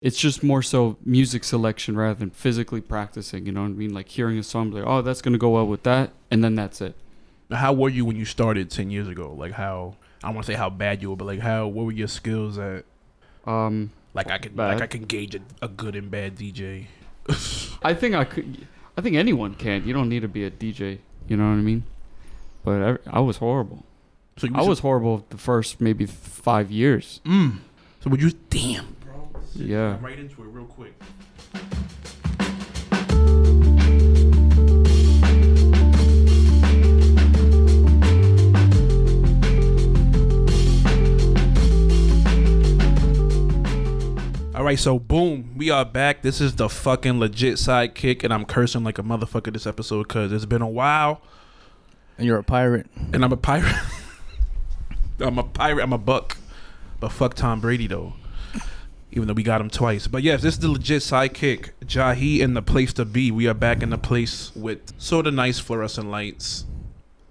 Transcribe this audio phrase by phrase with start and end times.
[0.00, 3.44] It's just more so music selection rather than physically practicing.
[3.46, 3.92] You know what I mean?
[3.92, 6.80] Like hearing a song, like, oh, that's gonna go well with that, and then that's
[6.80, 6.94] it.
[7.52, 9.34] How were you when you started ten years ago?
[9.36, 11.92] Like how I want to say how bad you were, but like how what were
[11.92, 12.84] your skills at?
[13.46, 14.74] Um, Like I can Bad.
[14.74, 16.86] like I can gauge a, a good and bad DJ.
[17.82, 18.66] I think I could.
[18.96, 19.86] I think anyone can.
[19.86, 20.98] You don't need to be a DJ.
[21.28, 21.84] You know what I mean?
[22.64, 23.84] But I, I was horrible.
[24.38, 27.20] So you I was horrible the first maybe five years.
[27.26, 27.58] Mm.
[28.02, 28.30] So would you?
[28.48, 28.96] Damn,
[29.56, 29.66] bro.
[29.66, 29.98] Yeah.
[30.00, 30.94] Right into it real quick.
[44.52, 46.20] All right, so boom, we are back.
[46.20, 50.32] This is the fucking legit sidekick, and I'm cursing like a motherfucker this episode because
[50.32, 51.22] it's been a while,
[52.18, 52.86] And you're a pirate.
[53.14, 53.74] and I'm a pirate.
[55.20, 55.82] I'm a pirate.
[55.82, 56.36] I'm a buck,
[56.98, 58.12] but fuck Tom Brady though.
[59.12, 62.54] Even though we got him twice, but yes, this is the legit sidekick, Jahi, in
[62.54, 63.30] the place to be.
[63.30, 66.64] We are back in the place with sort of nice fluorescent lights,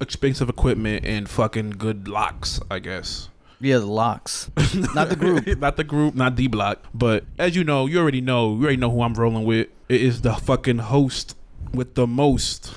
[0.02, 3.30] expensive equipment, and fucking good locks, I guess.
[3.62, 4.50] Yeah, the locks.
[4.94, 5.45] Not the group.
[5.59, 6.80] not the group, not D Block.
[6.94, 9.68] But as you know, you already know, you already know who I'm rolling with.
[9.90, 11.36] It is the fucking host
[11.73, 12.73] with the most,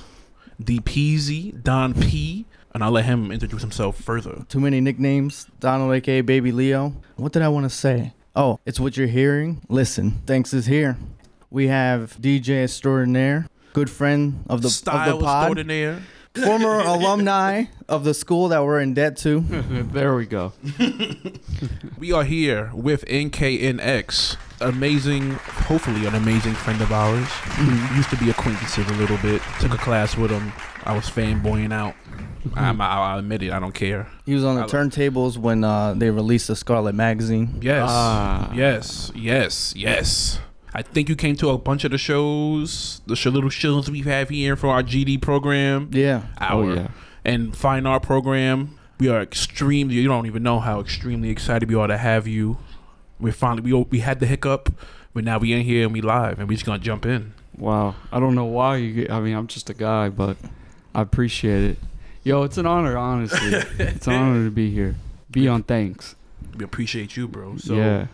[0.61, 2.47] D Peasy, Don P.
[2.75, 4.45] And I'll let him introduce himself further.
[4.49, 5.47] Too many nicknames.
[5.61, 6.95] Donald, aka Baby Leo.
[7.17, 8.15] What did I want to say?
[8.35, 9.61] Oh, it's what you're hearing.
[9.69, 10.97] Listen, thanks is here.
[11.51, 16.03] We have DJ extraordinaire, good friend of the Style of the pod, extraordinaire.
[16.35, 19.41] former alumni of the school that we're in debt to.
[19.93, 20.53] there we go.
[21.99, 27.27] We are here with NKNX, amazing, hopefully an amazing friend of ours.
[27.27, 27.97] Mm-hmm.
[27.97, 29.43] Used to be acquaintances a little bit.
[29.61, 30.53] Took a class with him.
[30.85, 31.95] I was fanboying out.
[32.57, 33.53] I'm, I'll admit it.
[33.53, 34.09] I don't care.
[34.27, 37.59] He was on the I- turntables when uh, they released the Scarlet magazine.
[37.61, 37.87] Yes.
[37.91, 38.53] Ah.
[38.55, 39.13] Yes.
[39.15, 39.73] Yes.
[39.77, 40.41] Yes.
[40.75, 44.01] I think you came to a bunch of the shows, the sh- little shows we
[44.03, 46.23] have here for our GD program, Yeah.
[46.39, 46.89] our Oh yeah.
[47.25, 48.79] and fine art program.
[48.99, 49.97] We are extremely.
[49.97, 52.57] You don't even know how extremely excited we are to have you.
[53.21, 54.73] We finally we we had the hiccup,
[55.15, 57.35] but now we in here and we live and we just gonna jump in.
[57.57, 57.95] Wow.
[58.11, 58.93] I don't know why you.
[58.93, 60.37] Get, I mean, I'm just a guy, but
[60.95, 61.79] I appreciate it.
[62.25, 62.97] Yo, it's an honor.
[62.97, 63.39] Honestly,
[63.79, 64.97] it's an honor to be here.
[65.31, 66.15] Be on thanks.
[66.57, 67.57] We appreciate you, bro.
[67.57, 68.07] So yeah.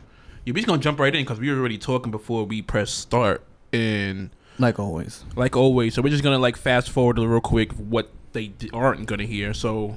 [0.44, 2.91] yeah, we just gonna jump right in because we were already talking before we press
[2.91, 4.30] start and.
[4.60, 5.25] Like always.
[5.36, 5.94] like always.
[5.94, 9.54] So we're just gonna like fast forward real quick what they aren't gonna hear.
[9.54, 9.97] So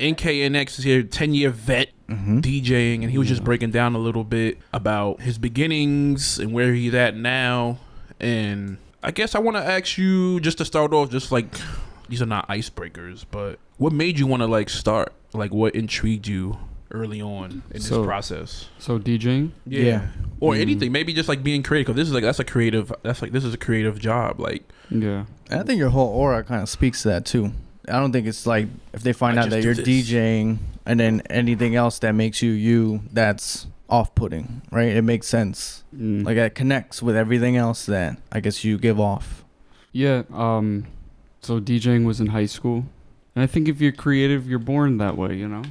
[0.00, 2.38] NKNX is here, ten year vet Mm-hmm.
[2.40, 6.72] DJing, and he was just breaking down a little bit about his beginnings and where
[6.74, 7.78] he's at now.
[8.20, 11.46] And I guess I want to ask you just to start off, just like
[12.08, 15.12] these are not icebreakers, but what made you want to like start?
[15.32, 16.58] Like what intrigued you
[16.90, 18.68] early on in So- this process?
[18.78, 19.50] So DJing.
[19.66, 20.08] Yeah.
[20.40, 20.60] Or Mm.
[20.60, 21.86] anything, maybe just like being creative.
[21.86, 22.92] Because this is like that's a creative.
[23.02, 24.38] That's like this is a creative job.
[24.40, 25.24] Like Yeah.
[25.50, 27.52] And I think your whole aura kind of speaks to that too.
[27.88, 29.88] I don't think it's like if they find I out that you're this.
[29.88, 34.88] DJing and then anything else that makes you you, that's off-putting, right?
[34.96, 35.84] It makes sense.
[35.94, 36.24] Mm.
[36.24, 39.44] Like it connects with everything else that I guess you give off.
[39.92, 40.22] Yeah.
[40.32, 40.86] Um.
[41.40, 42.86] So DJing was in high school,
[43.34, 45.34] and I think if you're creative, you're born that way.
[45.34, 45.62] You know.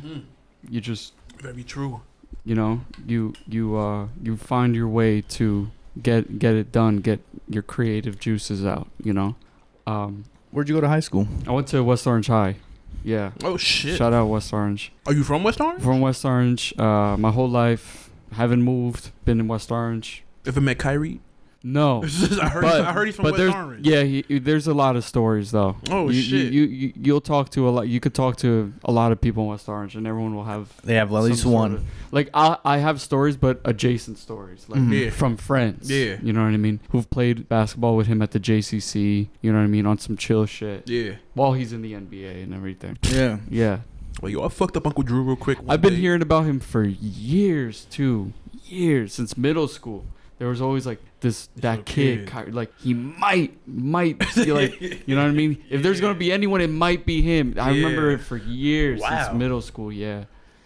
[0.70, 2.02] You just very true.
[2.46, 5.72] you know you you uh you find your way to
[6.02, 7.20] get get it done get
[7.50, 9.36] your creative juices out you know
[9.88, 11.28] um Where'd you go to high school?
[11.48, 12.56] i went to west orange high
[13.04, 13.98] yeah Oh shit!
[13.98, 15.82] shout out west orange Are you from West Orange?
[15.82, 20.78] from west orange uh my whole life haven't moved been in west orange Ever met
[20.80, 21.20] Kyrie?
[21.64, 22.04] No
[22.42, 22.62] I heard.
[22.64, 23.86] But- I heard he's from but West there's Orange.
[23.88, 26.52] yeah he, he- there's a lot of stories though Oh you, shit!
[26.52, 29.22] you, you you you'll talk to a lot you could talk to a lot of
[29.22, 31.74] people in west orange and everyone will have They have at least some sort one.
[31.74, 35.00] of- like I I have stories, but adjacent stories, like Mhm.
[35.06, 35.10] Yeah.
[35.12, 35.90] from friends.
[35.90, 36.18] Yeah.
[36.22, 36.80] you know what I mean.
[36.90, 39.28] Who've played basketball with him at the JCC.
[39.42, 41.14] You know what I mean on some chill shit yeah.
[41.36, 42.98] while he's in the NBA and everything.
[43.04, 43.38] Yeah.
[43.50, 43.80] Yeah,
[44.22, 45.60] Well, yo, I fucked up Uncle Drew real quick.
[45.60, 46.02] one I've been day.
[46.02, 48.34] hearing about him for years too.
[48.66, 50.04] Years since middle school.
[50.42, 52.56] There was always like this that kid, kid.
[52.56, 55.64] Like he might might be like you know what I mean.
[55.70, 57.54] If there's gonna be anyone, it might be him.
[57.60, 59.26] I remember it for years Wow.
[59.26, 59.92] since middle school.
[59.92, 60.24] Yeah.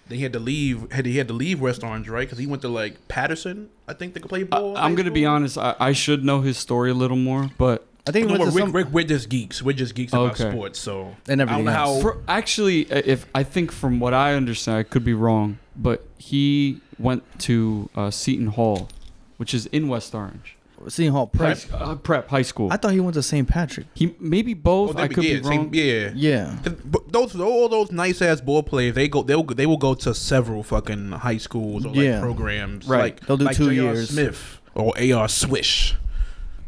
[0.07, 0.89] Then he had to leave.
[0.93, 2.25] Had he had to leave West Orange, right?
[2.25, 3.67] Because he went to like Paterson.
[3.85, 4.71] I think they could play I, ball.
[4.71, 5.57] in I'm gonna be honest.
[5.57, 8.53] I, I should know his story a little more, but I think it No, went
[8.53, 8.71] we're, some.
[8.71, 9.61] we're, we're just geeks.
[9.61, 10.51] We're just geeks about Okay.
[10.51, 10.79] sports.
[10.79, 11.85] So And I don't everything know how.
[11.87, 12.01] else.
[12.01, 16.07] For, actually, uh, if I think from what I understand, I could be wrong, but
[16.17, 18.87] he went to uh, Seton Hall,
[19.37, 20.57] which is in West Orange.
[20.89, 21.51] Seton Hall prep.
[21.51, 22.67] s- uh, prep high school.
[22.71, 23.47] I thought he went to St.
[23.47, 23.87] Patrick.
[23.95, 24.95] he maybe both.
[24.97, 25.69] they I could yeah, be same- wrong.
[25.71, 26.11] yeah.
[26.13, 26.57] Yeah.
[26.63, 29.93] 'Cause- But those all those nice ass ball players, they go they'll they will go
[29.95, 32.19] to several fucking high schools or like Yeah.
[32.19, 32.87] programs.
[32.87, 32.99] Right.
[33.15, 33.93] Like They'll do like two J.R.
[33.93, 34.09] years.
[34.09, 35.95] Smith or JR Swish.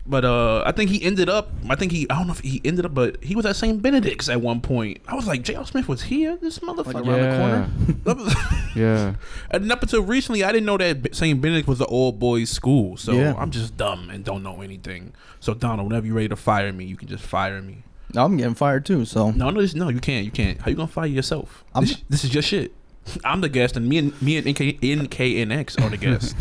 [0.10, 1.52] But uh, I think he ended up.
[1.70, 2.10] I think he.
[2.10, 3.82] I don't know if he ended up, but he was at St.
[3.82, 5.00] Benedict's at one point.
[5.08, 5.66] I was like, J.R.
[5.66, 6.38] Smith was here.
[6.38, 7.06] This motherfucker.
[7.06, 7.70] around
[8.06, 8.32] the corner?
[8.76, 9.16] yeah.
[9.52, 11.42] and up until recently, I didn't know that St.
[11.42, 12.96] Benedict was the old boys school.
[12.96, 13.34] So Yeah.
[13.38, 15.14] I'm just dumb and don't know anything.
[15.42, 17.84] So Donald, whenever you're ready to fire me, you can just fire me.
[18.14, 19.04] No, I'm getting fired too.
[19.04, 20.24] So No, no, no, you can't.
[20.24, 20.62] You can't.
[20.62, 21.66] How you gonna fire yourself?
[21.76, 22.74] I'm- This, this is your shit.
[23.24, 26.36] I'm the guest, and me and me and NK, NKNX are the guest.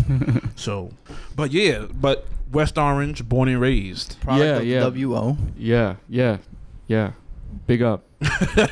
[0.59, 0.91] so,
[1.35, 4.21] but yeah, but West Orange, born and raised.
[4.21, 5.07] product Yeah, of yeah.
[5.07, 5.37] WO.
[5.57, 6.39] Yeah, yeah,
[6.87, 7.13] yeah.
[7.67, 8.05] Big up.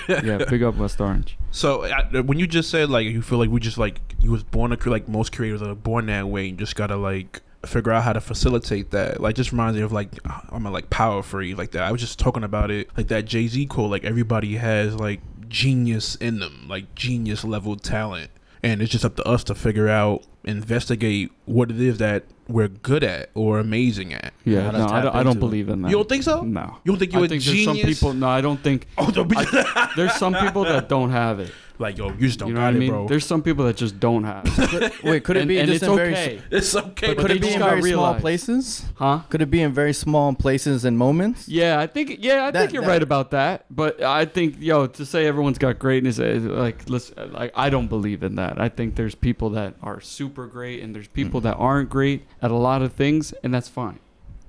[0.08, 1.36] yeah, big up West Orange.
[1.50, 4.30] So I, uh, when you just said like you feel like we just like you
[4.30, 7.92] was born a, like most creators are born that way, and just gotta like figure
[7.92, 9.20] out how to facilitate that.
[9.20, 10.10] Like just reminds me of like
[10.50, 11.82] I'm a, like power free like that.
[11.82, 13.90] I was just talking about it like that Jay Z quote.
[13.90, 18.30] Like everybody has like genius in them, like genius level talent,
[18.62, 22.68] and it's just up to us to figure out, investigate what it is that we're
[22.68, 24.34] good at or amazing at.
[24.44, 25.88] Yeah, no, I don't, I don't believe in that.
[25.90, 26.42] You don't think so?
[26.42, 26.76] No.
[26.84, 27.66] You don't think you're I a think genius?
[27.66, 28.12] there's some people.
[28.14, 28.86] No, I don't think.
[28.98, 29.36] Oh, don't be
[29.96, 31.52] There's some people that don't have it.
[31.78, 32.90] Like yo, you just don't You know got what I it, mean?
[32.90, 33.08] bro.
[33.08, 35.02] There's some people that just don't have it.
[35.04, 37.22] Wait, could it and, be and just it's in very okay, it's okay, But but
[37.22, 38.84] could they it be in gotta very small places?
[38.94, 39.20] huh?
[39.28, 41.48] Could it be in very small places and moments?
[41.48, 42.16] Yeah, I think.
[42.20, 43.64] Yeah, I That- think you're that- right about that.
[43.70, 47.88] But I think, yo, to say everyone's got greatness, is like, listen, like I don't
[47.88, 48.60] believe in that.
[48.60, 51.48] I think there's people that are super great, and there's people Mm-hmm.
[51.48, 53.98] that aren't great at a lot of things, and that's fine.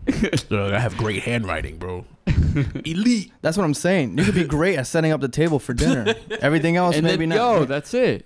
[0.07, 2.05] Ugh, I have great handwriting, bro.
[2.85, 3.31] Elite.
[3.41, 4.17] That's what I'm saying.
[4.17, 6.13] You could be great at setting up the table for dinner.
[6.41, 7.59] Everything else, and maybe then, not.
[7.59, 8.25] yo, that's it.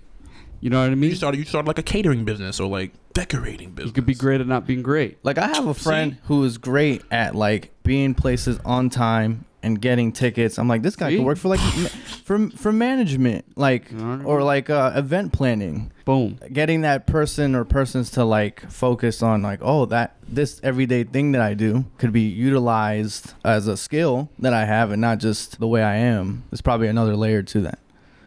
[0.62, 1.10] You know what I mean?
[1.10, 1.38] You started.
[1.38, 3.90] You started like a catering business or like decorating business.
[3.90, 5.18] You could be great at not being great.
[5.24, 9.82] Like I have a friend who is great at like being places on time and
[9.82, 10.58] getting tickets.
[10.58, 11.18] I'm like, this guy See?
[11.18, 11.60] could work for like
[12.24, 13.92] for for management, like
[14.26, 15.92] or like uh, event planning.
[16.06, 16.40] Boom.
[16.52, 21.34] Getting that person or persons to like focus on like, oh, that this everyday thing
[21.34, 25.60] that I do could be utilized as a skill that I have and not just
[25.60, 26.44] the way I am.
[26.50, 27.80] There's probably another layer to that.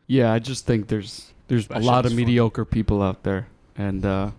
[0.07, 4.31] Yeah, I just think there's there's a lot of mediocre people out there, and uh,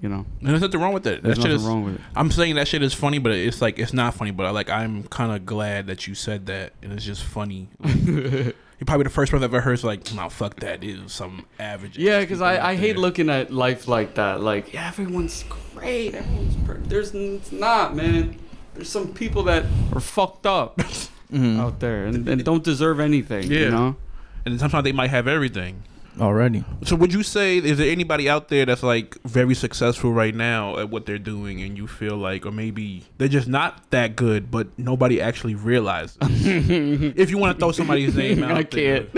[0.00, 1.22] you know, And there's nothing wrong with it.
[1.22, 1.62] There's shit nothing is.
[1.64, 2.00] wrong with it.
[2.16, 4.30] I'm saying that shit is funny, but it's like it's not funny.
[4.32, 7.68] But I like I'm kind of glad that you said that, and it's just funny.
[7.84, 11.12] You're probably the first person I've ever heard is like, "No, fuck that." It is
[11.12, 11.96] some average.
[11.96, 14.40] Yeah, because I, I hate looking at life like that.
[14.40, 15.44] Like, yeah, everyone's
[15.74, 16.14] great.
[16.14, 18.36] Everyone's per- there's it's not, man.
[18.74, 20.78] There's some people that are fucked up
[21.32, 21.58] Mhm.
[21.60, 23.44] out there and, and don't deserve anything.
[23.50, 23.58] Yeah.
[23.60, 23.96] You know?
[24.44, 25.84] and sometimes they might have everything.
[26.20, 26.64] Already.
[26.84, 30.78] So would you say is there anybody out there that's like very successful right now
[30.78, 34.50] at what they're doing and you feel like or maybe they're just not that good
[34.50, 36.16] but nobody actually realizes?
[36.20, 39.04] if you want to throw somebody's name out I there.
[39.04, 39.14] can't.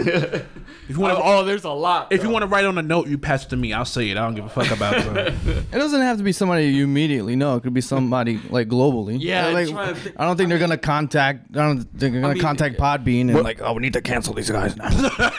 [0.88, 2.12] If you want to oh, oh, there's a lot.
[2.12, 4.10] if you want to write on a note you pass it to me, I'll say
[4.10, 4.16] it.
[4.16, 5.34] I don't give a fuck about it.
[5.76, 7.56] It doesn't have to be somebody you immediately know.
[7.56, 9.18] It could be somebody like globally.
[9.20, 11.50] Yeah, I'm like, trying I don't think they're gonna contact.
[11.56, 14.32] I don't think they're gonna mean, contact Podbean and like, oh, we need to cancel
[14.32, 14.88] these guys now.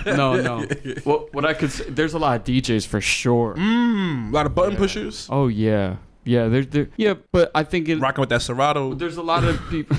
[0.06, 0.65] no, no.
[1.04, 3.55] what, what I could say, there's a lot of DJs for sure.
[3.55, 5.27] mm, a lot of button pushers.
[5.31, 6.47] Oh yeah, yeah.
[6.47, 8.94] There's there, yeah, but I think it, Rocking with that Serato.
[8.94, 9.97] there's a lot of people.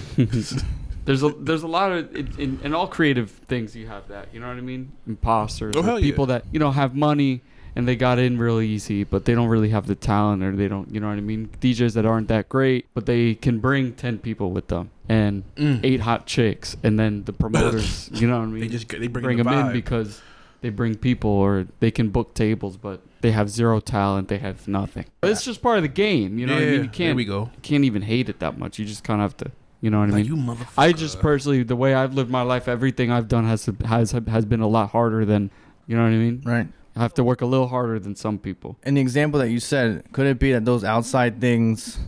[1.04, 4.28] there's a there's a lot of in, in, in all creative things you have that.
[4.32, 4.92] You know what I mean?
[5.06, 6.04] Imposters, Oh, hell yeah.
[6.04, 7.40] people that you know have money
[7.76, 10.66] and they got in really easy, but they don't really have the talent or they
[10.68, 10.92] don't.
[10.92, 11.48] You know what I mean?
[11.60, 15.80] DJs that aren't that great, but they can bring ten people with them and Mm.
[15.84, 18.10] eight hot chicks, and then the promoters.
[18.12, 18.60] you know what I mean?
[18.60, 20.20] They just they bring, bring the them in because
[20.60, 24.28] they bring people or they can book tables, but they have zero talent.
[24.28, 25.04] They have nothing.
[25.20, 26.38] But it's just part of the game.
[26.38, 26.80] You know what I Yeah, mean?
[26.80, 27.50] You there can't we go.
[27.54, 28.78] you can't even hate it that much.
[28.78, 29.52] You just kind of have to.
[29.80, 30.36] You know what I Like mean?
[30.36, 30.72] you motherfucker.
[30.78, 34.44] I just personally, the way I've lived my life, everything I've done has has has
[34.44, 35.50] been a lot harder than.
[35.86, 36.42] You know what I mean?
[36.44, 36.68] right.
[36.96, 38.76] I have to work a little harder than some people.
[38.82, 42.00] In the example that you said, could it be that those outside things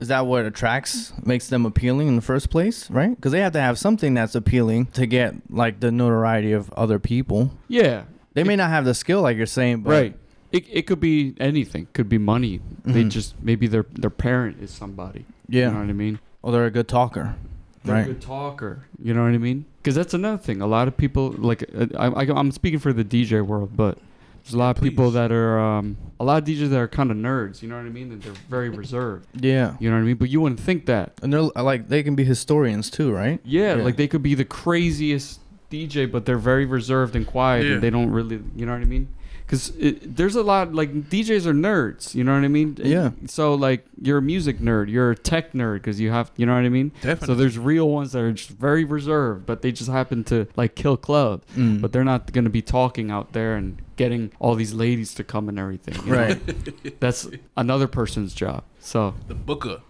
[0.00, 3.14] is that what attracts makes them appealing in the first place, right?
[3.14, 6.98] Because they have to have something that's appealing to get like the notoriety of other
[6.98, 7.52] people.
[7.68, 8.04] Yeah.
[8.34, 10.16] They may not have the skill like you're saying, but Right.
[10.52, 11.88] It, it could be anything.
[11.94, 12.60] Could be money.
[12.84, 13.10] They Mhm.
[13.10, 15.24] just maybe their their parent is somebody.
[15.48, 16.18] yeah, You know what I mean?
[16.42, 17.34] or they're a good talker.
[17.84, 18.02] They're Right.
[18.04, 18.84] a good talker.
[19.02, 19.64] You know what I mean?
[19.82, 20.60] Because that's another thing.
[20.62, 23.98] A lot of people like uh, I, I, I'm speaking for the DJ world, but
[24.44, 25.14] there's a lot of people Please.
[25.14, 27.62] that are um, a lot of DJs that are kind of nerds.
[27.62, 28.12] You know what I mean?
[28.12, 29.26] And they're very reserved.
[29.42, 30.16] Yeah, You know what I mean?
[30.16, 31.12] But you wouldn't think that.
[31.22, 33.40] and they're like they can be historians too, right?
[33.44, 33.82] Yeah, Yeah.
[33.82, 37.72] like they could be the craziest DJ, but they're very reserved and quiet, Yeah.
[37.74, 38.40] and they don't really.
[38.54, 39.08] You know what I mean?
[39.46, 39.72] Because
[40.02, 42.14] there's a lot like DJs are nerds.
[42.14, 42.76] You know what I mean?
[42.82, 43.10] Yeah.
[43.26, 46.54] So like you're a music nerd, you're a tech nerd because you have, you know
[46.54, 46.90] what I mean?
[47.02, 47.26] Definitely.
[47.26, 50.74] So there's real ones that are just very reserved, but they just happen to like
[50.74, 51.80] kill club, Mm.
[51.80, 55.24] But they're not going to be talking out there and getting all these ladies to
[55.24, 55.94] come and everything.
[56.06, 56.18] you know?
[56.18, 57.00] right.
[57.00, 58.64] That's another person's job.
[58.80, 59.82] So the booker.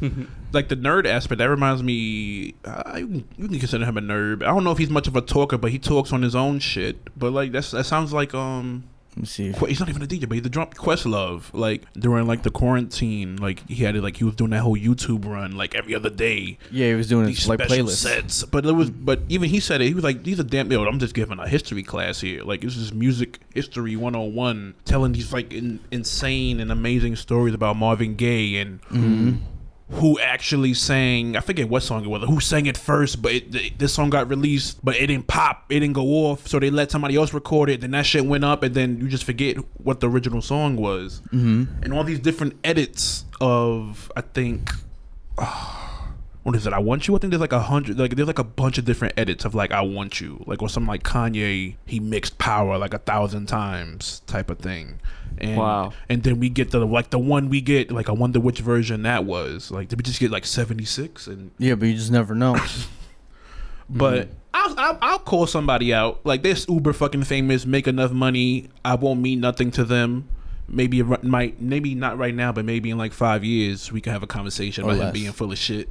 [0.52, 2.54] like the nerd aspect, that reminds me.
[2.64, 4.42] I, you can consider him a nerd.
[4.42, 6.58] I don't know if he's much of a talker, but he talks on his own
[6.58, 6.96] shit.
[7.18, 8.84] But like that's that sounds like um
[9.16, 9.52] Let me see.
[9.52, 11.52] Qu- he's not even a DJ, but a drum Questlove.
[11.52, 14.76] Like during like the quarantine, like he had it like he was doing that whole
[14.76, 16.58] YouTube run like every other day.
[16.70, 17.90] Yeah, he was doing These his like playlists.
[17.96, 18.44] sets.
[18.44, 20.84] But it was but even he said it, he was like, These are damn yo,
[20.86, 22.44] I'm just giving a history class here.
[22.44, 27.16] Like this is music history one on one, telling these like in, insane and amazing
[27.16, 29.32] stories about Marvin Gaye and Mm-hmm.
[29.92, 33.52] Who actually sang I forget what song it was, who sang it first, but it,
[33.52, 36.70] th- this song got released, but it didn't pop, it didn't go off, so they
[36.70, 39.56] let somebody else record it, then that shit went up, and then you just forget
[39.82, 41.20] what the original song was.
[41.32, 41.82] Mm-hmm.
[41.82, 44.70] And all these different edits of, I think,
[46.42, 46.72] what is it?
[46.72, 47.16] I want you.
[47.16, 47.98] I think there's like a hundred.
[47.98, 50.42] Like there's like a bunch of different edits of like I want you.
[50.46, 51.76] Like or some like Kanye.
[51.86, 55.00] He mixed power like a thousand times type of thing.
[55.38, 55.92] And, Wow.
[56.08, 57.90] And then we get the like the one we get.
[57.90, 59.70] Like I wonder which version that was.
[59.70, 61.26] Like did we just get like seventy six?
[61.26, 62.56] And Yeah, but you just never know.
[63.88, 64.28] but.
[64.52, 66.26] I'll, I'll, I'll call somebody out.
[66.26, 68.68] Like this uber fucking famous, make enough money.
[68.84, 70.28] I won't mean nothing to them.
[70.66, 74.12] Maybe it might, maybe not right now, but maybe in like five years we can
[74.12, 75.88] have a conversation Or about him being full of shit.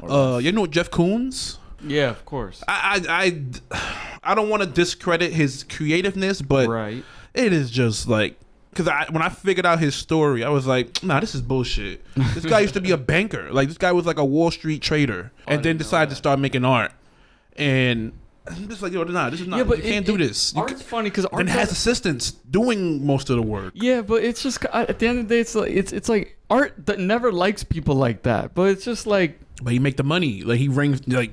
[0.00, 0.44] Or Uh, less.
[0.44, 1.58] you know Jeff Koons?
[1.86, 2.62] yeah, of course.
[2.66, 3.26] I I
[3.70, 7.04] I, I don't want to discredit his creativeness, but right.
[7.32, 8.38] it is just like
[8.70, 12.04] because I when I figured out his story, I was like, nah, this is bullshit.
[12.34, 13.50] This guy used to be a banker.
[13.52, 16.38] Like this guy was like a Wall Street trader, Oh, and then decided to start
[16.38, 16.92] making art.
[17.56, 18.12] And
[18.46, 19.58] I'm just like, yo, nah, this is not.
[19.58, 20.54] yeah, but you can't it- do it- this.
[20.54, 23.72] You Art's ca- funny because art and has assistants doing most of the work.
[23.76, 26.36] Yeah, but it's just at the end of the day, it's like it's it's like
[26.48, 28.54] art that never likes people like that.
[28.54, 30.42] But it's just like But he make the money.
[30.42, 31.32] Like he rings like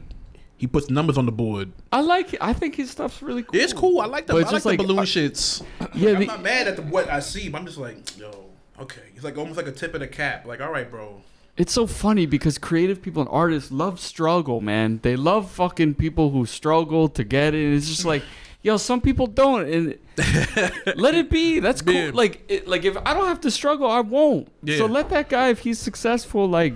[0.57, 1.71] he puts numbers on the board.
[1.91, 2.33] I like.
[2.33, 2.39] It.
[2.41, 3.59] I think his stuff's really cool.
[3.59, 4.01] It's cool.
[4.01, 5.63] I like the But I it's like just the like, balloon shits.
[5.93, 8.31] Yeah, I'm the- not mad at the, what I see, but I'm just like, yo,
[8.79, 9.01] okay.
[9.15, 10.45] It's like almost like a tip of the cap.
[10.45, 11.21] Like, all right, bro.
[11.57, 14.99] It's so funny because creative people and artists love struggle, man.
[15.01, 17.73] They love fucking people who struggle to get it.
[17.75, 18.23] It's just like,
[18.61, 19.97] yo, some people don't, and
[20.95, 21.59] let it be.
[21.59, 21.93] That's cool.
[21.95, 22.11] Yeah.
[22.13, 24.49] Like, it, like if I don't have to struggle, I won't.
[24.63, 24.77] Yeah.
[24.77, 26.73] So let that guy, if he's successful, like,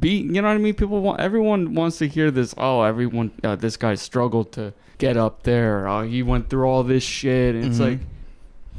[0.00, 0.16] be.
[0.18, 0.74] You know what I mean?
[0.74, 1.20] People want.
[1.20, 2.54] Everyone wants to hear this.
[2.58, 3.30] Oh, everyone.
[3.42, 5.86] Uh, this guy struggled to get up there.
[5.88, 7.54] Oh, he went through all this shit.
[7.54, 7.80] And It's Mhm.
[7.80, 7.98] like.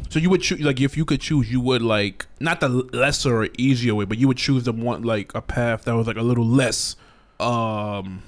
[0.09, 3.37] So you would choose, like, if you could choose, you would like not the lesser
[3.43, 6.17] or easier way, but you would choose the one like a path that was like
[6.17, 6.95] a little less,
[7.39, 8.21] um,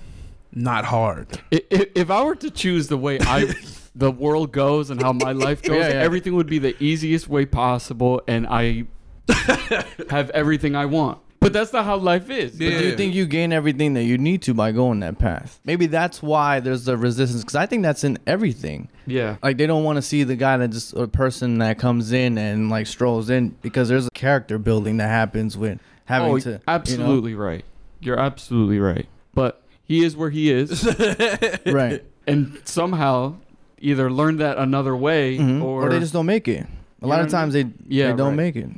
[0.53, 1.27] not hard.
[1.53, 3.53] I- i- If I were to choose the way I,
[3.95, 6.01] the world goes and how my life goes, Yeah, yeah.
[6.01, 8.85] everything would be the easiest way possible, and I
[10.09, 11.19] have everything I want.
[11.39, 12.51] But that's not how life is.
[12.51, 15.59] But do you think you gain everything that you need to by going that path?
[15.63, 18.89] Maybe that's why there's the resistance because I think that's in everything.
[19.05, 19.37] Yeah.
[19.43, 22.37] Like they don't want to see the guy that just a person that comes in
[22.37, 26.49] and like strolls in because there's a character building that happens with having oh, to
[26.49, 26.61] you know?
[26.67, 27.63] absolutely right.
[27.99, 29.07] You're absolutely right.
[29.33, 30.83] But he is where he is,
[31.65, 32.03] right.
[32.25, 33.35] and somehow
[33.79, 35.63] either learn that another way Mhm.
[35.63, 36.65] or, Or, they just don't make it.
[37.01, 38.35] A lot of times they Yeah, they don't right.
[38.35, 38.69] make it.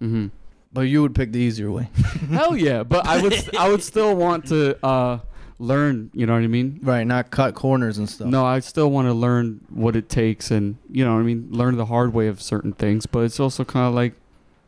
[0.00, 0.26] hmm
[0.72, 1.88] But you would pick the easier way.
[2.30, 2.82] Hell yeah!
[2.82, 5.20] But I would I would still want to uh,
[5.58, 6.10] learn.
[6.14, 6.80] You know what I mean?
[6.82, 8.28] right, not cut corners and stuff.
[8.28, 11.48] No, I still want to learn what it takes and, you know what I mean,
[11.50, 13.06] learn the hard way of certain things.
[13.06, 14.14] But it's also kind of like,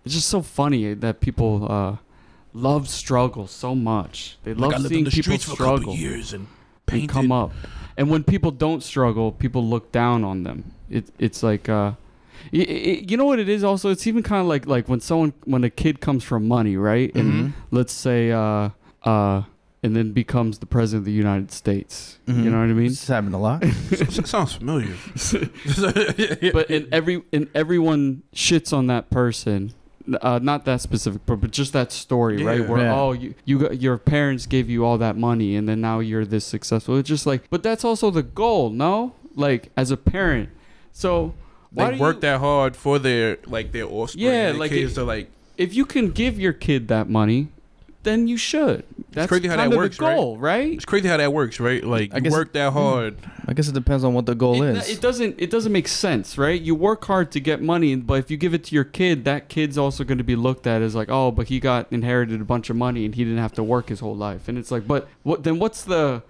[0.05, 1.97] it's just so funny that people uh,
[2.53, 4.39] love struggle so much.
[4.45, 6.47] They love like I seeing the people streets for struggle years and
[6.89, 7.53] and come up.
[7.97, 10.73] And when people don't struggle, people look down on them.
[10.89, 11.93] It, it's like, uh,
[12.53, 13.91] y- y- you know what it is also?
[13.91, 17.15] It's even kind of like, like when someone, when a kid comes from money, right?
[17.15, 17.53] And Mhm.
[17.71, 18.71] let's say, uh,
[19.05, 19.43] uh,
[19.83, 22.19] and then becomes the president of the United States.
[22.27, 22.45] You Mhm.
[22.45, 22.89] know what I mean?
[22.89, 23.65] This happened a lot.
[24.27, 24.95] Sounds familiar.
[26.53, 29.73] but in every in everyone shits on that person
[30.23, 32.95] uh, not that specific but, but just that story right where Yeah.
[32.95, 36.25] oh you, you got, your parents gave you all that money and then now you're
[36.25, 40.49] this successful it's just like but that's also the goal no like as a parent
[40.93, 41.35] so
[41.73, 44.25] why they work you- that hard for their like their offspring.
[44.25, 47.49] Yeah, their like kids it- to like if you can give your kid that money
[48.03, 50.17] then you should that's crazy how kind that of works, the right?
[50.17, 51.85] goal right, it's crazy how that works, right?
[51.85, 53.17] Like I you work that mm, hard.
[53.47, 54.89] I guess it depends on what the goal it, is.
[54.89, 56.59] it doesn't it doesn't make sense, right?
[56.59, 59.51] You work hard to get money, but if you give it to your kid, that
[59.51, 62.45] kid's also going to be looked at as like, oh, but he got inherited a
[62.45, 64.87] bunch of money and he didn't have to work his whole life, and it's like,
[64.87, 65.59] but what then?
[65.59, 66.23] What's the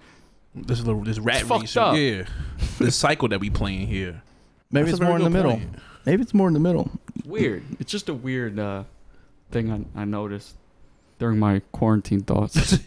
[0.56, 1.76] This is a, this rat It's fucked race.
[1.76, 1.94] up.
[1.96, 2.24] Yeah,
[2.80, 4.22] this cycle that we playing here.
[4.70, 5.52] Maybe That's it's more in the middle.
[5.52, 5.74] point.
[6.06, 6.90] Maybe it's more in the middle.
[7.24, 7.62] Weird.
[7.78, 8.84] It's just a weird uh,
[9.50, 10.56] thing I, I noticed
[11.18, 12.78] during my quarantine thoughts.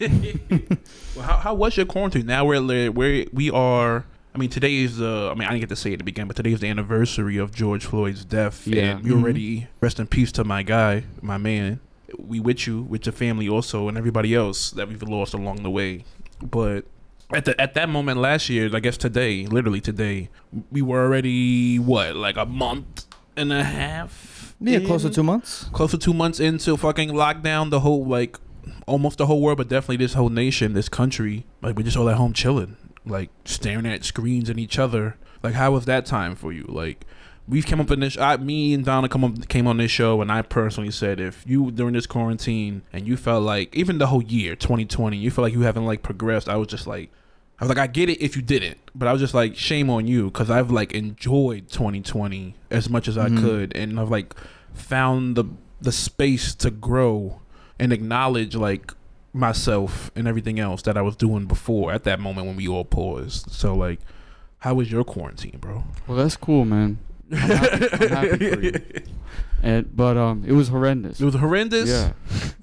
[1.16, 2.26] Well, how, how was your quarantine?
[2.26, 4.04] Now we're li- we're.
[4.34, 5.30] I mean, today is uh.
[5.30, 6.66] I mean, I didn't get to say it at the beginning, but today is the
[6.68, 8.66] anniversary of George Floyd's death.
[8.66, 8.96] Yeah.
[8.96, 9.22] and we Mhm.
[9.22, 11.78] already rest in peace to my guy, my man.
[12.18, 15.70] We with you, with your family also, and everybody else that we've lost along the
[15.70, 16.04] way.
[16.42, 16.84] But
[17.32, 20.30] at the at that moment last year, I guess today, literally today,
[20.70, 24.54] we were already what like a month and a half.
[24.60, 25.64] Yeah, close to two months.
[25.72, 28.38] close to two months into fucking lockdown, the whole like
[28.86, 32.08] almost the whole world, but definitely this whole nation, this country, like we're just all
[32.08, 35.16] at home chilling, like staring at screens and each other.
[35.42, 36.64] Like, how was that time for you?
[36.66, 37.04] Like,
[37.46, 38.16] we've come up in this.
[38.16, 41.44] I, me and Donna come up, came on this show, and I personally said, if
[41.46, 45.44] you during this quarantine and you felt like even the whole year 2020, you felt
[45.44, 46.48] like you haven't like progressed.
[46.48, 47.10] I was just like.
[47.56, 49.88] I was like, I get it if you didn't, but I was just like, shame
[49.88, 53.16] on you, because I've like enjoyed 2020 as much as.
[53.16, 53.44] I mm-hmm.
[53.44, 54.34] could, and I've like
[54.72, 55.44] found the
[55.80, 57.40] the space to grow
[57.78, 58.92] and acknowledge like
[59.32, 62.84] myself and everything else that I was doing before at that moment when we all
[62.84, 63.50] paused.
[63.50, 64.00] So like,
[64.58, 65.84] how was your quarantine, bro?
[66.06, 66.98] well, that's cool, man.
[67.34, 68.80] I'm happy, I'm happy for you.
[69.62, 71.20] And but um, it was horrendous.
[71.20, 71.88] It was horrendous.
[71.88, 72.12] Yeah,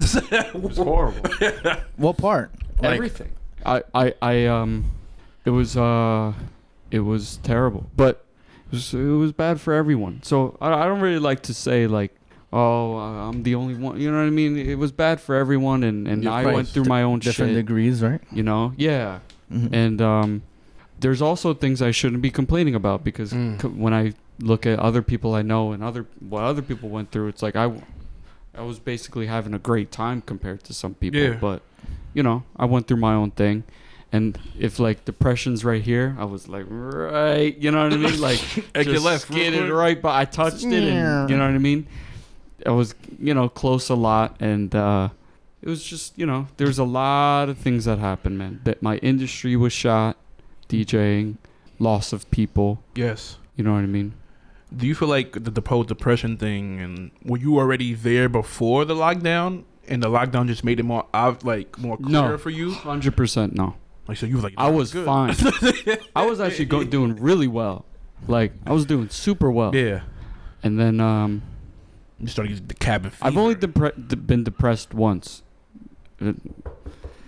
[0.00, 1.30] it was horrible.
[1.96, 2.50] What part?
[2.80, 3.30] Like, Everything.
[3.64, 4.84] I, I, I, um,
[5.44, 6.32] it was, uh,
[6.90, 8.24] it was terrible, but
[8.66, 10.20] it was, it was bad for everyone.
[10.24, 12.12] So I, I don't really like to say like,
[12.52, 14.00] oh, uh, I'm the only one.
[14.00, 14.56] You know what I mean?
[14.58, 17.56] It was bad for everyone, and and Yeah, I went through my own different shit.
[17.66, 18.20] degrees, right?
[18.32, 18.72] You know?
[18.76, 19.20] Yeah.
[19.52, 19.72] Mhm.
[19.72, 20.42] And um,
[21.00, 23.60] there's also things I shouldn't be complaining about because Mm.
[23.62, 27.10] c- when I look at other people I know and other what other people went
[27.12, 27.72] through, it's like I,
[28.54, 31.20] I was basically having a great time compared to some people.
[31.20, 31.34] Yeah.
[31.40, 31.62] But,
[32.12, 33.62] you know, I went through my own thing,
[34.10, 38.20] and if like depression's right here, I was like right, you know what I mean?
[38.28, 38.40] Like
[38.74, 39.72] At your just left, real skidded quick.
[39.72, 41.86] right, but I touched it, and you know what I mean.
[42.66, 45.08] I was you know close a lot, and uh,
[45.62, 48.60] it was just you know there's a lot of things that happened, man.
[48.64, 50.16] That my industry was shot,
[50.68, 51.36] DJing,
[51.78, 52.82] loss of people.
[52.94, 53.38] Yes.
[53.56, 54.14] You know what I mean?
[54.76, 58.84] Do you feel like the, the whole depression thing, and were you already there before
[58.84, 61.06] the lockdown, and the lockdown just made it more
[61.42, 62.38] like more clear No.
[62.38, 62.72] for you?
[62.72, 63.74] Hundred percent no.
[64.08, 65.04] Like so, you were like, I was good.
[65.06, 65.34] fine.
[66.16, 67.84] I was actually go- doing really well.
[68.28, 69.74] Like I was doing super well.
[69.74, 70.02] Yeah.
[70.62, 71.42] And then um,
[72.20, 73.10] You started using the cabin.
[73.10, 73.24] Fever.
[73.26, 75.42] I've only depre- de- been depressed once.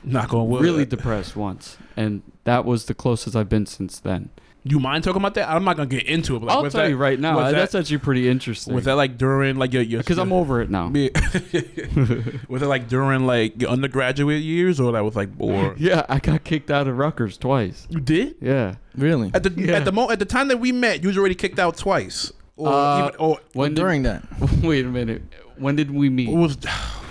[0.04, 0.62] Knock on wood.
[0.62, 4.28] really depressed once, and that was the closest I've been since then.
[4.66, 5.50] You mind talking about that?
[5.50, 6.40] I'm not gonna get into it.
[6.40, 8.72] But like, I'll was tell that, you right now, that- that's actually pretty interesting.
[8.74, 10.00] Was that like during like your your?
[10.00, 10.90] because I'm over it now.
[10.94, 11.08] Yeah.
[12.48, 16.18] was it like during like your undergraduate years, or that was like or Yeah, I
[16.18, 17.86] got kicked out of Rutgers twice.
[17.90, 18.76] you did Yeah.
[18.96, 19.30] Really?
[19.34, 19.74] at the Yeah.
[19.74, 22.32] at the mo- at the time that we met, you was already kicked out twice,
[22.56, 24.22] or Uh, even or When During that.
[24.62, 25.22] wait a minute.
[25.58, 26.28] When did we meet?
[26.30, 26.56] what was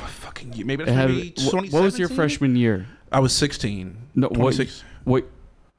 [0.08, 0.66] fucking year?
[0.66, 2.88] Maybe It that's had- maybe wh- what was your freshman year?
[3.12, 3.96] I was 16.
[4.16, 4.38] No, what?
[4.56, 4.84] 26.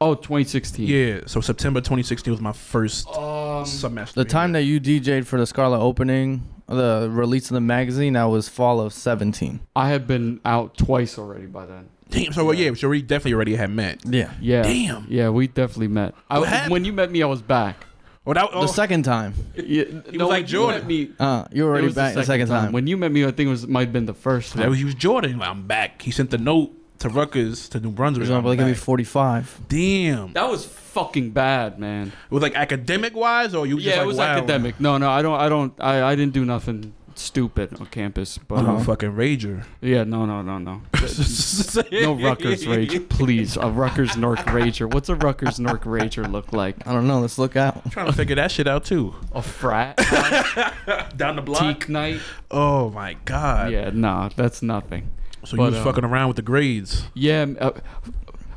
[0.01, 0.07] Wait.
[0.07, 0.87] Oh, 2016.
[0.87, 4.23] Yeah, so September 2016 was my first Um, semester.
[4.23, 8.25] The time that you DJ'd for the Scarlet opening, the release of the magazine, that
[8.25, 9.61] was fall of 17.
[9.77, 11.89] I had been out twice already by then.
[12.11, 12.33] damn.
[12.33, 14.01] So well, yeah, so we definitely already had met.
[14.05, 14.33] Yeah.
[14.41, 14.63] Yeah.
[14.63, 15.07] Damn.
[15.09, 16.15] Yeah, we definitely met.
[16.29, 16.73] I, What happened?
[16.73, 17.87] when you met me, I was back.
[18.25, 19.35] Well, that, oh, The second time.
[19.55, 20.91] Yeah, He was like when Jordan.
[20.91, 22.73] You met me, Uh, you were it already was back the second time.
[22.73, 24.71] When you met me, I think it was might have been the first that time.
[24.71, 25.39] was, he was Jordan.
[25.39, 26.03] Like, I'm back.
[26.03, 26.73] He sent the note
[27.05, 28.27] to Rutgers to New Brunswick.
[28.27, 29.61] He's I'm give me 45.
[29.69, 30.33] Damn.
[30.33, 32.09] that was fucking bad, man.
[32.09, 33.77] It was like academic wise, or you?
[33.77, 34.37] were yeah, just it was wow.
[34.37, 34.81] academic.
[34.81, 38.39] No, no, I don't, I don't, I, I didn't do nothing stupid on campus.
[38.39, 39.65] But I'm uh, a fucking rager.
[39.83, 40.81] yeah, no, no, no, no.
[41.93, 43.59] no Rutgers rage, please.
[43.59, 44.91] A Rutgers North Rager.
[44.91, 46.87] What's a Rutgers North Rager look like?
[46.87, 47.21] I don't know.
[47.21, 47.83] Let's look out.
[47.85, 49.15] I'm trying to figure that shit out too.
[49.33, 49.99] A frat?
[51.19, 51.61] Down the block.
[51.61, 52.21] Teak night?
[52.51, 53.73] Oh my god.
[53.73, 55.11] Yeah, nah, that's nothing.
[55.45, 57.07] So But, you was um, fucking around with the grades.
[57.15, 57.73] Yeah, uh,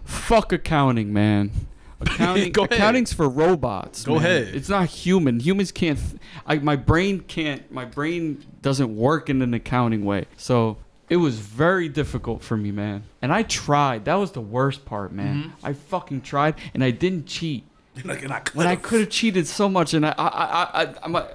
[0.04, 1.52] fuck accounting, man.
[2.00, 4.04] Accounting, accounting's for robots.
[4.06, 4.24] Go man.
[4.24, 4.56] ahead.
[4.56, 5.40] It's not human.
[5.40, 5.98] Humans can't.
[5.98, 7.72] th- I, my brain can't.
[7.72, 10.26] My brain doesn't work in an accounting way.
[10.38, 10.78] So
[11.10, 13.02] it was very difficult for me, man.
[13.24, 14.06] And I tried.
[14.06, 15.36] That was the worst part, man.
[15.46, 15.66] Mm-hmm.
[15.66, 17.66] I fucking tried, and I didn't cheat.
[18.06, 21.30] like, and I I could've- cheated so much, and I, I, I, I I'm a,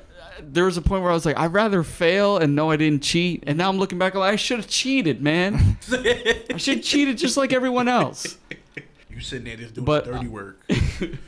[0.45, 3.03] there was a point where I was like, I'd rather fail and know I didn't
[3.03, 3.45] cheat.
[3.47, 5.77] And now I'm looking back, like I should have cheated, man.
[5.93, 8.39] I should have cheated just like everyone else.
[9.11, 10.61] You sitting there just doing But- dirty work.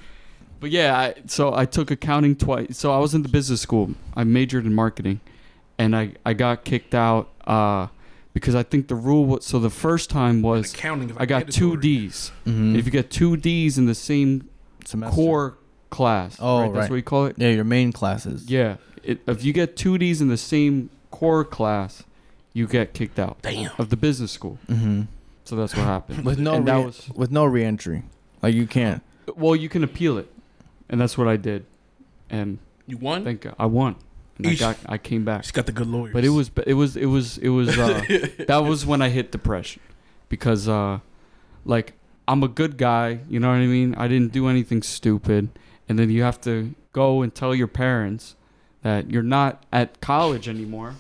[0.61, 2.79] But yeah, I, so I took accounting twice.
[2.79, 3.91] So I was in the business school.
[4.17, 5.21] I majored in marketing,
[5.79, 7.89] and I I got kicked out uh,
[8.33, 11.11] because I think the rule was so the first time was Accounting.
[11.11, 11.83] Is I got two mandatory.
[11.83, 12.33] D's.
[12.47, 12.79] Mhm.
[12.79, 14.49] If you get two D's in the same
[14.87, 15.15] Semester.
[15.15, 15.59] core
[15.91, 16.91] class, Oh, right, that's right.
[16.91, 17.35] what you call it.
[17.37, 18.49] Yeah, your main classes.
[18.49, 22.03] Yeah, it, if you get two D's in the same core class,
[22.53, 23.71] you get kicked out Damn.
[23.79, 24.59] of the business school.
[24.69, 25.03] Mm-hmm.
[25.45, 26.25] So that's what happened.
[26.25, 28.03] With no and that re- was with no reentry,
[28.43, 29.03] like you can't.
[29.37, 30.29] well, you can appeal it,
[30.89, 31.67] and that's what I did,
[32.31, 33.25] and You won.
[33.25, 33.97] thank God I won,
[34.39, 35.45] and I got I came back.
[35.45, 36.15] She's got the good lawyers.
[36.15, 38.03] But it was it was it was it was uh,
[38.49, 39.83] that was when I hit depression
[40.31, 41.01] because uh
[41.67, 41.93] like
[42.27, 43.95] I'm a good guy, you know what I mean?
[43.97, 45.51] I didn't do anything stupid
[45.89, 48.35] and then you have to go and tell your parents
[48.85, 50.95] that you're not at college anymore.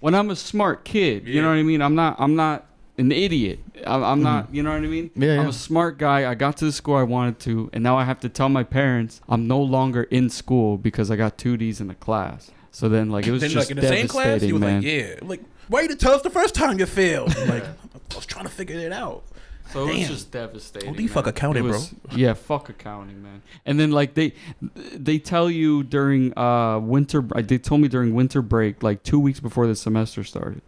[0.00, 1.80] When I'm a smart kid, you know what I mean?
[1.80, 2.66] I'm not I'm not
[2.98, 3.60] an idiot.
[3.86, 5.10] I'm, I'm not, you know what I mean?
[5.14, 5.48] Yeah, I'm yeah.
[5.48, 6.28] a smart guy.
[6.28, 8.64] I got to the school I wanted to, and now I have to tell my
[8.64, 12.50] parents I'm no longer in school because I got two D's in the class.
[12.72, 14.82] So then, like, it was then just like in the same class, he was man.
[14.82, 17.64] like, "Yeah, like why you didn't tell us the first time you failed?" Like
[18.12, 19.24] I was trying to figure it out.
[19.72, 20.08] So it was Damn.
[20.08, 20.88] just devastating.
[20.88, 21.80] Holy fuck accounting, It bro.
[22.16, 23.42] Yeah, fuck accounting, man.
[23.66, 24.32] And then like they
[24.72, 29.40] they tell you during uh winter they told me during winter break like 2 weeks
[29.40, 30.62] before the semester started.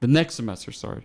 [0.00, 1.04] The next semester started.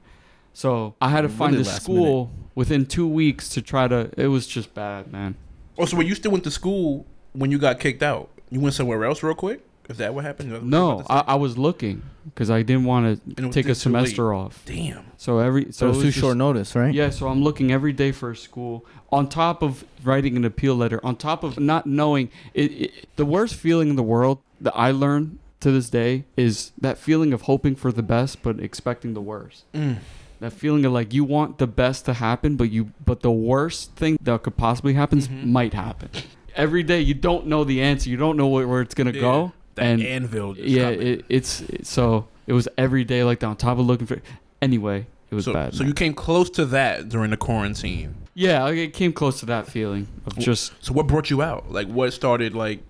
[0.53, 4.27] So I had to find a last school within 2 weeks to try to it
[4.27, 5.35] was just bad, man.
[5.77, 8.75] Oh, so when you still went to school when you got kicked out, you went
[8.75, 9.65] somewhere else real quick?
[9.89, 10.51] Is that what happened?
[10.51, 11.23] That's what No, I.
[11.29, 12.01] I was looking
[12.35, 13.91] cuz I didn't want to take a just late.
[13.93, 14.61] semester off.
[14.65, 15.03] Damn.
[15.17, 16.93] So every so So it was too just- short notice, right?
[16.93, 20.75] Yeah, so I'm looking every day for a school on top of writing an appeal
[20.75, 24.73] letter, on top of not knowing it, it, the worst feeling in the world that
[24.75, 29.13] I learned to this day is that feeling of hoping for the best but expecting
[29.13, 29.65] the worst.
[29.73, 29.97] Mm.
[30.39, 33.95] That feeling of like you want the best to happen, but you but the worst
[33.95, 35.45] thing that could possibly happen Mhm.
[35.47, 36.09] might happen.
[36.55, 39.21] Every day you don't know the answer, you don't know where, where it's gonna Yeah,
[39.21, 40.53] go, That and anvil.
[40.53, 44.07] Just yeah, it, it's so it was every day like that on top of looking
[44.07, 44.21] for.
[44.61, 45.73] Anyway, it was so, bad.
[45.73, 45.87] So man.
[45.87, 48.15] you came close to that during the quarantine.
[48.33, 51.71] Yeah, I- it came close to that feeling of just So what brought you out?
[51.71, 52.81] Like what started like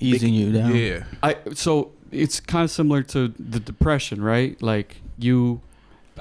[0.00, 0.74] Easing you down.
[0.74, 1.04] Yeah.
[1.22, 1.36] I.
[1.54, 4.60] So it's kind of similar to the depression, right?
[4.62, 5.60] Like you,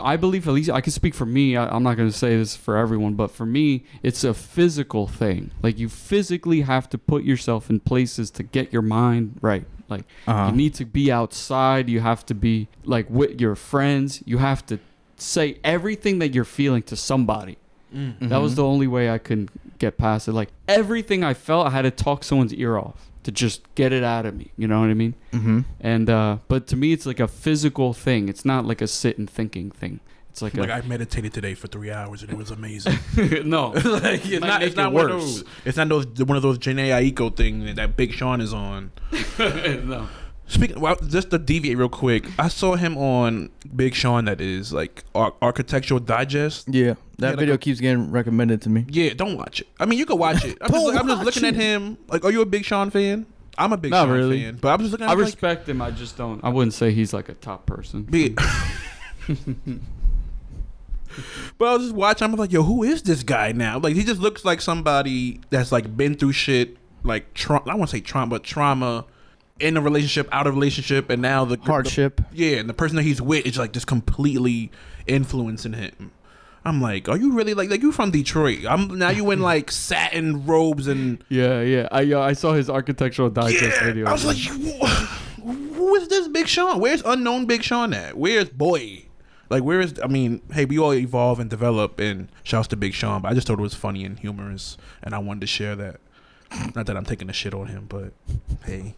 [0.01, 1.55] I believe at least I can speak for me.
[1.55, 5.07] I, I'm not going to say this for everyone, but for me, it's a physical
[5.07, 5.51] thing.
[5.61, 9.65] Like you physically have to put yourself in places to get your mind right.
[9.89, 10.49] Like Uh-huh.
[10.51, 11.89] you need to be outside.
[11.89, 14.21] You have to be like with your friends.
[14.25, 14.79] You have to
[15.17, 17.57] say everything that you're feeling to somebody.
[17.93, 18.29] Mm.
[18.29, 18.55] That was Mhm.
[18.57, 20.33] the only way I could get past it.
[20.33, 24.03] Like everything I felt, I had to talk someone's ear off to just get it
[24.03, 24.51] out of me.
[24.57, 25.15] You know what I mean?
[25.33, 25.59] Mm-hmm.
[25.81, 28.29] And uh, but to me, it's like a physical thing.
[28.29, 29.99] It's not like a sit and thinking thing.
[30.29, 32.97] It's like, Like a I meditated today for three hours and it was amazing.
[33.45, 33.67] no.
[33.71, 34.59] like, it's not.
[34.61, 35.35] make It's not it one of worse.
[35.41, 35.43] those.
[35.65, 38.91] It's not those one of those Jhené Aiko thing that Big Sean is on.
[39.39, 40.07] no.
[40.49, 44.25] Speaking, well, just to deviate real quick, I saw him on Big Sean.
[44.25, 46.67] That is like Ar- Architectural Digest.
[46.67, 48.85] Yeah, that like video a- keeps getting recommended to me.
[48.89, 49.67] Yeah, don't watch it.
[49.79, 50.57] I mean, you can watch it.
[50.59, 51.97] I'm, just, Don't I'm just watch looking at him.
[52.07, 53.27] Like, are you a Big Sean fan?
[53.59, 54.41] I'm a Big Not Sean really.
[54.43, 55.81] fan, but I'm just looking at I him like, respect him.
[55.83, 56.43] I just don't.
[56.43, 58.01] I wouldn't say he's like a top person.
[58.03, 58.29] Be-
[61.57, 62.25] but I was just watching.
[62.25, 63.79] I'm like, yo, who is this guy now?
[63.79, 67.63] Like, he just looks like somebody that's like been through shit, like trauma.
[67.71, 69.05] I want to say trauma, but trauma
[69.59, 72.17] in a relationship, out of relationship, and now the Hardship.
[72.31, 74.71] the- yeah, and the person that he's with is like just completely
[75.07, 76.11] influencing him.
[76.65, 78.65] I'm like, are you really like like you from Detroit?
[78.67, 81.87] I'm now you in like satin robes and Yeah, yeah.
[81.91, 83.83] I uh, I saw his architectural digest yeah.
[83.85, 84.05] video.
[84.07, 86.79] I was like, who is this Big Sean?
[86.79, 88.17] Where's unknown Big Sean at?
[88.17, 89.05] Where's Boy?
[89.49, 89.99] Like, where is?
[90.03, 93.21] I mean, hey, we all evolve and develop, and shouts to Big Sean.
[93.23, 95.99] But I just thought it was funny and humorous, and I wanted to share that.
[96.75, 98.11] Not that I'm taking the shit on him, but
[98.65, 98.95] hey,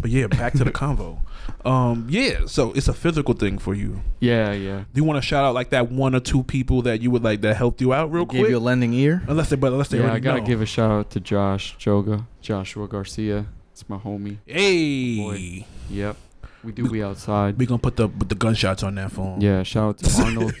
[0.00, 1.18] but yeah, back to the convo.
[1.64, 4.00] Um, yeah, so it's a physical thing for you.
[4.20, 4.78] yeah, yeah.
[4.78, 7.24] Do you want to shout out like that one or two people that you would
[7.24, 8.50] like that helped you out real Gave quick?
[8.50, 9.22] you a lending ear.
[9.26, 10.46] unless they, but unless they Yeah, I already gotta know.
[10.46, 13.46] give a shout out to Josh Joga, Joshua Garcia.
[13.72, 14.36] It's my homie.
[14.46, 15.66] Hey, Boy.
[15.90, 16.16] Yep.
[16.62, 17.58] We do be outside.
[17.58, 19.40] we gonna put the put the gunshots on that phone.
[19.40, 20.54] Yeah, shout out to Arnold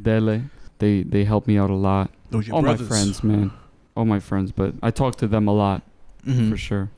[0.00, 0.42] Dele.
[0.78, 2.10] They they help me out a lot.
[2.30, 2.80] those your All brothers.
[2.80, 3.52] my friends, man.
[3.96, 5.82] All my friends, but I talk to them a lot
[6.26, 6.50] Mhm.
[6.50, 6.90] for sure.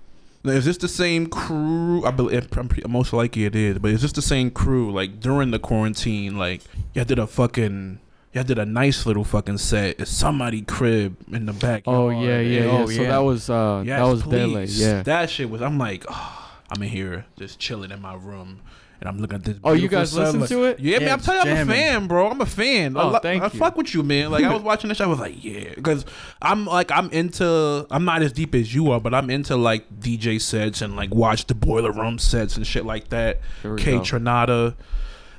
[0.44, 2.04] Now, is this the same crew?
[2.06, 4.92] I believe I'm pretty, most likely it is, but is this the same crew?
[4.92, 6.62] Like during the quarantine, like
[6.94, 7.98] y'all did a fucking,
[8.32, 11.82] y'all did a nice little fucking set at somebody crib in the back.
[11.86, 12.70] Oh yeah, yeah, yeah.
[12.70, 13.08] Oh, So yeah.
[13.08, 14.22] that was uh Yes, that was.
[14.22, 14.64] Dele.
[14.66, 15.02] Yeah.
[15.02, 15.60] that shit was.
[15.62, 18.60] I'm like, oh, I'm in here just chilling in my room,
[19.00, 19.58] and I'm looking at this.
[19.64, 20.48] Oh, you beautiful guys listen sunlight.
[20.50, 20.80] to it?
[20.80, 22.30] Yeah, man, I'm telling you, I'm a fan, bro.
[22.30, 22.96] I'm a fan.
[22.96, 23.50] I, Oh, lo- thank I you.
[23.58, 24.30] fuck with you, man.
[24.30, 26.04] Like I was watching this, I was like, yeah, because
[26.42, 27.86] I'm like, I'm into.
[27.90, 31.14] I'm not as deep as you are, but I'm into like DJ sets and like
[31.14, 33.40] watch the boiler room sets and shit like that.
[33.62, 34.00] There K go.
[34.00, 34.74] Trinata.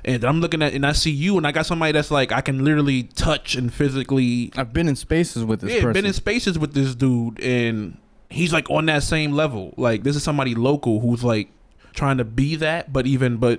[0.04, 2.40] And I'm looking at, and I see you, and I got somebody that's like I
[2.40, 4.50] can literally touch and physically.
[4.56, 5.92] I've been in spaces with this Yeah, person.
[5.94, 7.98] been in spaces with this dude, and
[8.30, 9.74] he's like on that same level.
[9.76, 11.50] Like this is somebody local who's like
[11.98, 13.56] trying to be that, but even but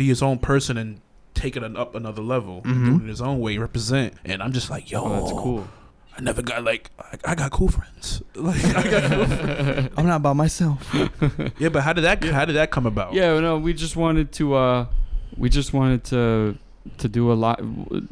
[0.00, 1.00] be his own person and
[1.34, 2.98] take it an, up another level, and do Mhm.
[2.98, 4.14] it in his own way, represent.
[4.24, 5.66] And I'm just like, yo, Oh, that's cool.
[6.16, 8.22] I never got like I, I got cool friends.
[8.48, 9.88] Like, I got cool friends.
[9.98, 10.78] I'm not by myself.
[11.58, 13.14] yeah, but how did that how did that come about?
[13.14, 14.44] Yeah, no, we just wanted to.
[14.54, 14.86] uh
[15.36, 16.20] We just wanted to
[17.02, 17.56] to do a lot.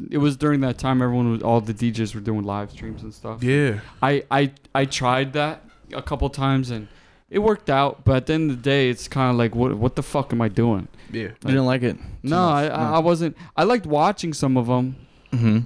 [0.09, 3.13] It was during that time everyone was all the DJs were doing live streams and
[3.13, 3.43] stuff.
[3.43, 4.41] yeah, I I
[4.81, 5.55] I tried that
[5.93, 6.87] a couple times and
[7.29, 9.75] it worked out, but at the end of the day, it's kind of like what
[9.77, 10.87] what the fuck am I doing?
[11.11, 11.21] yeah.
[11.23, 11.97] You didn't like it?
[12.23, 13.35] No, I I I wasn't.
[13.55, 14.95] I liked watching some of them,
[15.31, 15.59] Mm-hmm.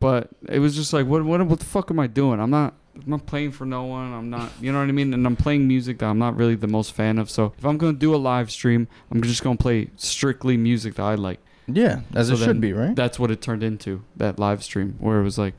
[0.00, 2.40] but it was just like what what what the fuck am I doing?
[2.40, 2.74] I'm not.
[2.96, 4.12] I'm not playing for no one.
[4.12, 5.12] I'm not, you know what I mean?
[5.12, 7.28] And I'm playing music that I'm not really the most fan of.
[7.28, 11.02] So if I'm gonna do a live stream, I'm just gonna play strictly music that
[11.02, 11.40] I like.
[11.66, 12.94] Yeah, as So it should be, right?
[12.94, 15.54] That's what it turned into that live stream where it was like,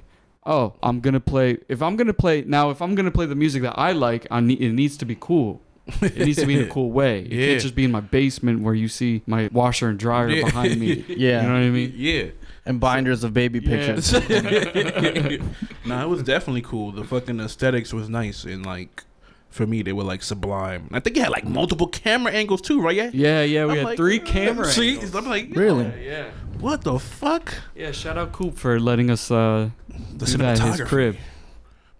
[0.45, 1.57] oh, I'm gonna play.
[1.69, 4.39] If I'm gonna play now, if I'm gonna play the music that I like, I
[4.39, 5.61] need, it needs to be cool.
[6.01, 7.19] It needs to be in a cool way.
[7.19, 7.45] It Yeah.
[7.47, 10.45] can't just be in my basement where you see my washer and dryer Yeah.
[10.45, 11.05] behind me.
[11.07, 11.41] Yeah.
[11.43, 11.93] You know what I mean?
[11.95, 12.23] Yeah.
[12.67, 13.69] and binders of baby Yeah.
[13.95, 14.11] pictures.
[15.85, 16.91] nah, it was definitely cool.
[16.91, 19.03] The fucking aesthetics was nice and like
[19.51, 20.89] for me they were like sublime.
[20.91, 22.95] I think it had like multiple camera angles too, right?
[22.95, 23.11] Yeah.
[23.13, 23.65] Yeah, yeah.
[23.65, 25.13] We I'm had like, three camera See, angles.
[25.15, 25.85] I'm like, Really?
[25.85, 26.25] Yeah, yeah.
[26.59, 27.53] What the fuck?
[27.75, 29.69] Yeah, shout out Coop for letting us uh,
[30.17, 31.15] The do that in his crib.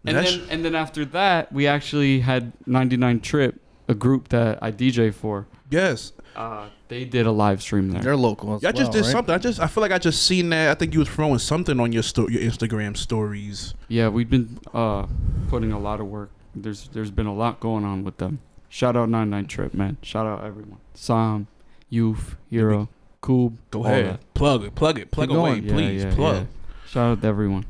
[0.06, 4.60] And That's- then, and then after that, we actually had 99 Trip, a group that
[4.62, 5.48] I DJ for.
[5.72, 8.02] yes, Uh, they did a live stream there.
[8.04, 9.12] They're local as yeah, I just well, did right?
[9.12, 9.34] something.
[9.36, 10.70] I just I feel like I just seen that.
[10.70, 13.74] I think you was throwing something on your sto- your Instagram stories.
[13.88, 15.08] Yeah, we've been uh,
[15.48, 16.30] putting a lot of work.
[16.54, 18.40] There's there's been a lot going on with them.
[18.70, 19.98] Shout out 99 Trip, man.
[20.04, 20.78] Shout out everyone.
[20.94, 21.48] Sam,
[21.90, 22.90] Youth, Hero,
[23.26, 23.54] Coob.
[23.72, 24.34] Go ahead, that.
[24.36, 25.64] plug it, plug it, plug Keep away, going.
[25.66, 26.36] Yeah, please, yeah, plug.
[26.36, 26.46] yeah.
[26.88, 27.66] Shout out to everyone.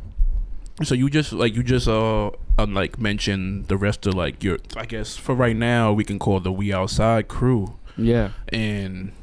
[0.84, 4.58] So you just like you just uh um, like mentioned the rest of like your
[4.76, 8.32] I guess for right now we can call the We Outside crew Yeah.
[8.50, 9.14] and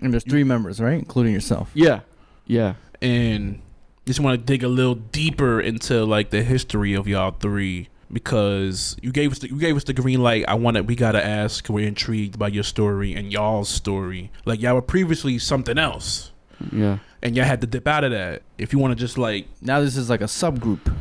[0.00, 1.70] And there's three members, right, including yourself.
[1.74, 2.00] Yeah.
[2.46, 2.74] Yeah.
[3.02, 3.60] and
[4.06, 8.96] just want to dig a little deeper into like the history of y'all three because
[9.02, 10.44] you gave us the, you gave us the green light.
[10.48, 11.68] I wanted we gotta ask.
[11.68, 14.30] We're intrigued by your story and y'all's story.
[14.44, 16.32] Like y'all were previously something else,
[16.72, 16.98] Yeah.
[17.22, 18.42] and y'all had to dip out of that.
[18.56, 20.92] If you want to just like Now this is like a subgroup,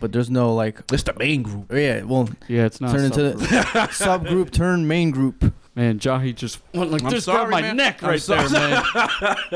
[0.00, 0.80] but there's no like.
[0.92, 1.66] it's the main group.
[1.70, 3.48] Oh yeah, well, Yeah, it's not turn a into subgroup.
[3.72, 5.52] the subgroup turn main group.
[5.74, 7.76] Man, Jahi just went like I'm this sorry, grab my man.
[7.76, 8.48] neck right sorry.
[8.48, 8.82] there, man.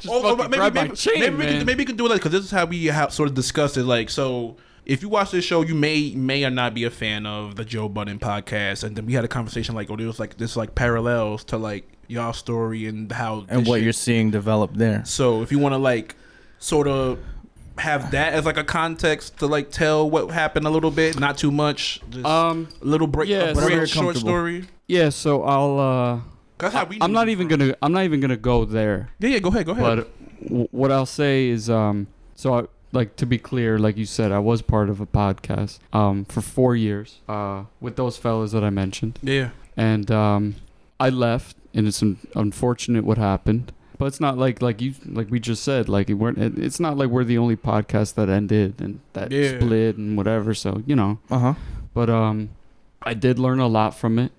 [0.00, 1.56] just Oh, oh, maybe, grab maybe, my chain, maybe, we man.
[1.58, 3.34] can, maybe we can do it like because this is how we have sort of
[3.34, 3.82] discussed it.
[3.82, 4.56] Like, so
[4.88, 7.64] if you watch this show, you may may or not be a fan of the
[7.64, 10.56] Joe Budden podcast, and then we had a conversation like, oh, there was like this
[10.56, 15.04] like parallels to like y'all story and how and what shit- you're seeing develop there.
[15.04, 16.16] So if you want to like
[16.58, 17.18] sort of
[17.76, 21.38] have that as like a context to like tell what happened a little bit, not
[21.38, 24.64] too much, just um, a little break, yeah, a so- short story.
[24.86, 25.10] yeah.
[25.10, 25.78] So I'll.
[25.78, 26.20] uh
[26.58, 26.98] That's how we.
[27.00, 27.74] I'm not even gonna.
[27.82, 29.10] I'm not even gonna go there.
[29.20, 29.38] Yeah, yeah.
[29.40, 29.66] Go ahead.
[29.66, 29.84] Go ahead.
[29.84, 34.06] But w- what I'll say is, um, so I, like to be clear, like you
[34.06, 38.52] said, I was part of a podcast, um, for four years, uh, with those fellas
[38.52, 39.50] that I mentioned, yeah.
[39.76, 40.54] and um,
[40.98, 43.72] I left, and it's un- unfortunate what happened.
[43.98, 46.38] But it's not like like you like we just said like it weren't.
[46.38, 49.58] It, it's not like we're the only podcast that ended and that Yeah.
[49.58, 50.54] split and whatever.
[50.54, 51.54] So you know, Uh huh.
[51.94, 52.50] but um,
[53.02, 54.30] I did learn a lot from it,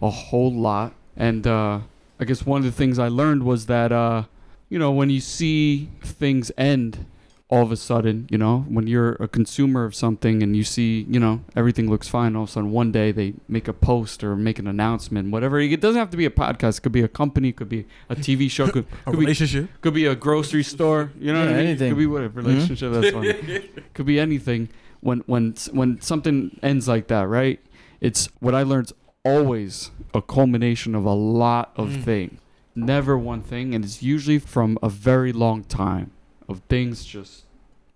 [0.00, 0.92] a whole lot.
[1.16, 1.80] And uh,
[2.20, 4.24] I guess one of the things I learned was that uh,
[4.68, 7.04] you know, when you see things end
[7.52, 11.04] all of a sudden, you know, when you're a consumer of something and you see,
[11.10, 14.22] you know, everything looks fine, all of a sudden one day they make a post
[14.22, 15.58] or make an announcement, whatever.
[15.58, 16.78] It doesn't have to be a podcast.
[16.78, 19.68] It could be a company, it could be a TV show, could, A could be
[19.80, 21.10] could be a grocery store.
[21.18, 21.66] You know Yeah, what I mean?
[21.66, 21.90] anything.
[21.90, 22.92] Could be whatever relationship.
[22.92, 23.68] That's fine.
[23.94, 24.68] Could be anything.
[25.00, 27.58] When when when something ends like that, right?
[28.00, 28.92] It's what I learned.
[29.24, 32.02] Always a culmination of a lot of Mm.
[32.04, 32.40] things.
[32.76, 36.12] Never one thing, and it's usually from a very long time
[36.50, 37.44] of things just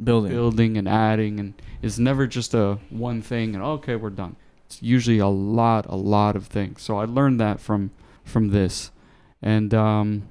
[0.03, 0.33] Building.
[0.33, 4.35] building and adding, and it's never just a one thing and okay, we're done.
[4.67, 6.83] It's usually a lot, a lot of things.
[6.83, 7.91] So I learned that from
[8.25, 8.91] from this,
[9.41, 10.25] and um,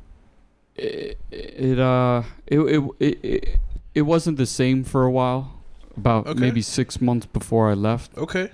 [0.75, 3.59] it, it uh it, it it it
[3.95, 5.59] it wasn't the same for a while.
[5.95, 6.39] About Okay.
[6.39, 8.49] maybe six months before I left, Okay.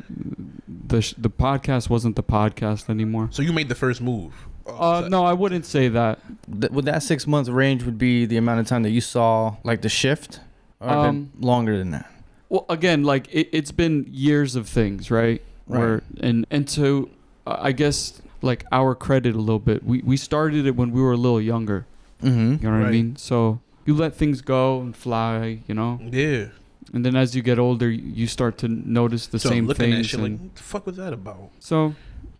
[0.67, 3.29] the sh- the podcast wasn't the podcast anymore.
[3.31, 4.33] So you made the first move.
[4.77, 6.19] Uh, no, I wouldn't say that.
[6.59, 9.55] Th- would that six months range would be the amount of time that you saw
[9.63, 10.39] like the shift,
[10.79, 11.05] or Um,
[11.35, 12.11] been longer than that?
[12.49, 15.41] Well, again, like it, it's been years of things, right?
[15.65, 17.09] Where and and so
[17.45, 19.83] uh, I guess like our credit a little bit.
[19.83, 21.85] We we started it when we were a little younger.
[22.23, 22.63] Mm-hmm.
[22.63, 22.91] You know what I Right.
[22.91, 23.15] mean?
[23.17, 25.99] So you let things go and fly, you know.
[26.11, 26.47] Yeah.
[26.91, 29.91] And then as you get older, you start to notice the so same I'm looking
[29.91, 30.07] at things.
[30.07, 31.51] shit like, and what the fuck was that about?
[31.59, 31.93] so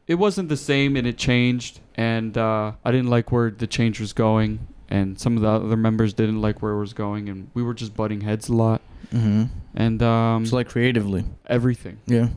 [0.07, 3.99] it wasn't the same, and it changed, and uh, I didn't like where the change
[3.99, 4.59] was going,
[4.89, 7.73] and some of the other members didn't like where it was going, and we were
[7.73, 8.81] just butting heads a lot,
[9.13, 9.43] Mm-hmm.
[9.75, 11.25] and um, so like creatively.
[11.47, 12.29] everything, Yeah.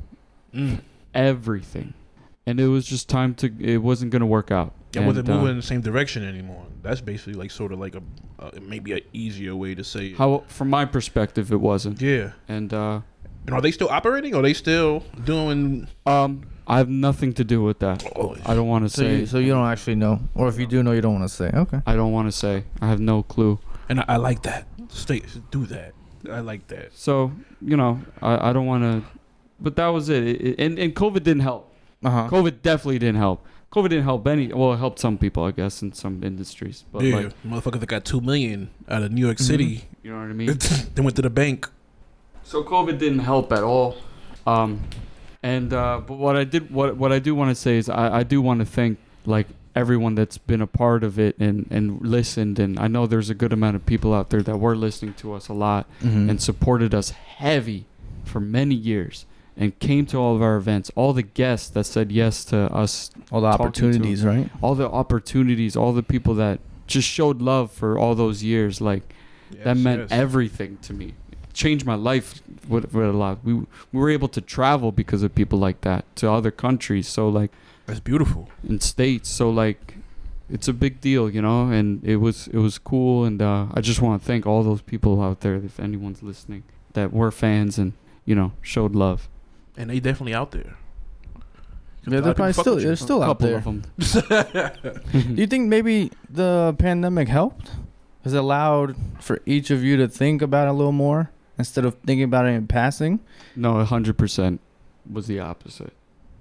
[0.55, 0.81] Mm.
[1.15, 1.95] everything,
[2.47, 3.47] and it was just time to.
[3.61, 4.73] It wasn't gonna work out.
[4.95, 6.65] It wasn't And, uh, moving in the same direction anymore.
[6.83, 8.03] That's basically like sort of like a
[8.39, 10.17] uh, maybe an easier way to say it.
[10.19, 12.33] How, from my perspective, it wasn't, yeah.
[12.49, 13.01] and uh,
[13.47, 14.35] And are they still operating?
[14.35, 15.87] Are they still doing?
[16.07, 18.05] um, I have nothing to do with that.
[18.17, 19.19] Oh, I don't want to So say.
[19.21, 21.35] you, so you don't actually know, or if you do know, you don't want to
[21.35, 21.51] say.
[21.53, 21.81] Okay.
[21.87, 22.65] I don't want to say.
[22.81, 23.59] I have no clue.
[23.89, 24.67] and I, I like that.
[24.89, 25.93] Stay, do that.
[26.31, 26.93] I like that.
[26.95, 29.03] So you know, I, I don't want to.
[29.61, 30.23] But that was it.
[30.25, 31.73] It- it- and and COVID didn't help.
[32.05, 32.29] Uh huh.
[32.31, 33.45] COVID definitely didn't help.
[33.73, 34.53] COVID didn't help any.
[34.53, 36.85] Well, it helped some people, I guess, in some industries.
[36.93, 40.19] But yeah, like, motherfuckers that got two million out of New York City, you know
[40.21, 40.59] what I mean.
[40.95, 41.69] they went to the bank.
[42.45, 43.97] So COVID didn't help at all.
[44.47, 44.83] Um,
[45.43, 48.19] and uh, but what I did, what what I do want to say is, I,
[48.19, 52.01] I do want to thank like everyone that's been a part of it and and
[52.01, 52.59] listened.
[52.59, 55.33] And I know there's a good amount of people out there that were listening to
[55.35, 56.31] us a lot Mm-hmm.
[56.31, 57.87] and supported us heavy
[58.25, 59.27] for many years
[59.57, 60.91] and came to all of our events.
[60.95, 64.49] All the guests that said yes to us all the talking to opportunities, right?
[64.61, 68.81] all the opportunities, all the people that just showed love for all those years.
[68.81, 69.15] Like
[69.65, 70.09] that meant yes.
[70.13, 71.15] everything to me.
[71.53, 73.45] It changed my life with, with a lot.
[73.45, 77.07] We we were able to travel because of people like that to other countries.
[77.09, 77.51] So like
[77.87, 78.49] That's beautiful.
[78.67, 79.29] in states.
[79.29, 79.97] So like
[80.49, 81.69] it's a big deal, you know.
[81.69, 83.25] And it was it was cool.
[83.25, 86.63] And uh, I just want to thank all those people out there, if anyone's listening,
[86.95, 87.93] that were fans and
[88.25, 89.29] you know showed love.
[89.77, 90.77] And they definitely out there.
[92.07, 93.59] Yeah, they're probably still they're still a out couple there.
[93.59, 93.83] of them.
[93.99, 97.71] Do you think maybe the pandemic helped?
[98.25, 101.31] Has it allowed for each of you to think about it a little more
[101.63, 103.21] instead of thinking about it in passing?
[103.57, 104.61] No, hundred percent
[105.11, 105.93] was the opposite.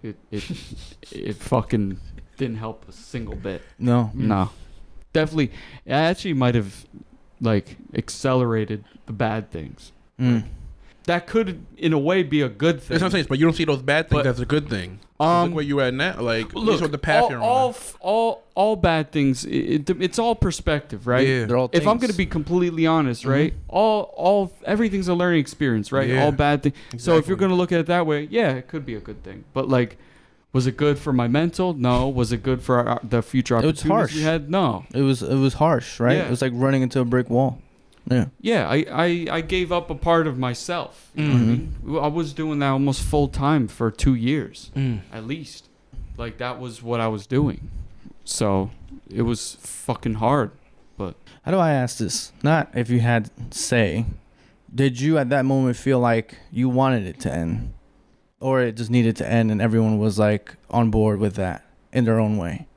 [0.04, 0.44] It it
[1.12, 2.00] it fucking
[2.38, 3.62] didn't help a single bit.
[3.78, 4.10] No.
[4.16, 4.50] No,
[5.14, 5.52] definitely.
[5.86, 6.86] It actually might have
[7.40, 9.92] like accelerated the bad things.
[10.20, 10.46] Mm.
[11.06, 12.90] That could, in a way, be a good thing.
[12.96, 13.26] That's what I'm saying.
[13.28, 15.00] But you don't see those bad things But- as a good thing.
[15.20, 16.20] Um, look where you at now.
[16.20, 17.70] Like Look, look, the path all, you're all, on.
[17.76, 19.46] f- all, all bad things.
[19.46, 21.28] It, it, it's all perspective, right?
[21.28, 21.46] Yeah.
[21.46, 23.54] They're all If I'm gonna be completely honest, right?
[23.68, 26.10] All, all, everything's a learning experience, right?
[26.10, 26.24] Yeah.
[26.24, 26.76] All bad things.
[26.98, 29.24] So if you're gonna look at it that way, yeah, it could be a good
[29.24, 29.44] thing.
[29.54, 29.98] But like,
[30.54, 31.76] was it good for my mental?
[31.76, 32.10] No.
[32.10, 34.50] Was it good for our, the future It was opportunities we had?
[34.50, 34.86] No.
[34.92, 36.18] It was it was harsh, right?
[36.18, 36.24] Yeah.
[36.26, 37.62] It was like running into a brick wall.
[38.10, 38.26] Yeah.
[38.42, 41.12] Yeah, I, I, I gave up a part of myself.
[41.16, 42.00] You know what I mean?
[42.04, 45.02] I was doing that almost full time for two years, Mm.
[45.14, 45.68] at least.
[46.18, 47.70] Like that was what I was doing.
[48.26, 48.72] So
[49.10, 50.52] it was fucking hard.
[50.98, 52.32] But how do I ask this?
[52.44, 54.06] Not if you had say.
[54.74, 57.74] Did you at that moment feel like you wanted it to end?
[58.40, 62.06] Or it just needed to end and everyone was like on board with that in
[62.06, 62.68] their own way?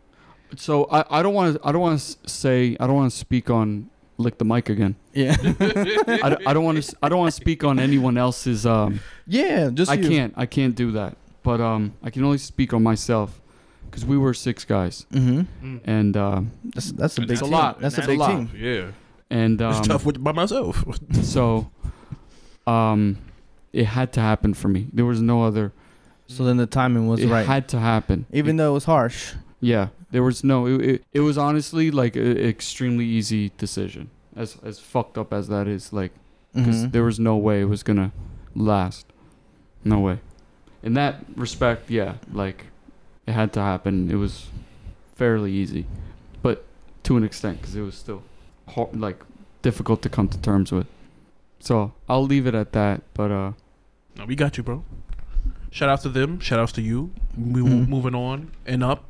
[0.57, 3.17] So I, I don't want to I don't want to say I don't want to
[3.19, 4.95] speak on lick the mic again.
[5.13, 5.37] Yeah.
[5.43, 9.01] I, don't- I don't want to I don't want to speak on anyone else's um
[9.27, 10.09] yeah, just I you.
[10.09, 11.17] can't I can't do that.
[11.43, 13.41] But um I can only speak on myself
[13.91, 15.47] cuz we were six guys Mhm.
[15.63, 15.81] Mm.
[15.85, 17.81] and um That's that's a big It's a lot.
[17.81, 18.31] That's a a big lot.
[18.31, 18.51] team.
[18.57, 18.87] Yeah.
[19.31, 20.85] and um it's tough with, by myself.
[21.23, 21.71] so
[22.67, 23.19] um
[23.73, 24.87] it had to happen for me.
[24.93, 25.73] There was no other
[26.27, 27.43] So then the timing was it right.
[27.43, 28.27] It had to happen.
[28.33, 29.35] Even though it was harsh.
[29.65, 30.67] Yeah, there was no.
[30.67, 35.49] It, it, it was honestly like an extremely easy decision, as as fucked up as
[35.49, 35.93] that is.
[35.93, 36.13] Like,
[36.55, 36.93] because Mhm.
[36.93, 38.13] there was no way it was gonna
[38.55, 39.07] last.
[39.85, 40.19] No way.
[40.83, 42.67] In that respect, yeah, like
[43.27, 44.11] it had to happen.
[44.11, 44.49] It was
[45.15, 45.87] fairly easy,
[46.43, 46.65] but
[47.05, 48.23] to an extent, because it was still
[48.69, 49.25] hard, like
[49.63, 50.87] difficult to come to terms with.
[51.61, 53.01] So I'll leave it at that.
[53.15, 53.53] But uh,
[54.19, 54.85] no, we got you, bro.
[55.71, 56.39] Shout out to them.
[56.41, 57.11] Shout outs to you.
[57.37, 57.89] We Mhm.
[57.89, 59.05] moving on and up.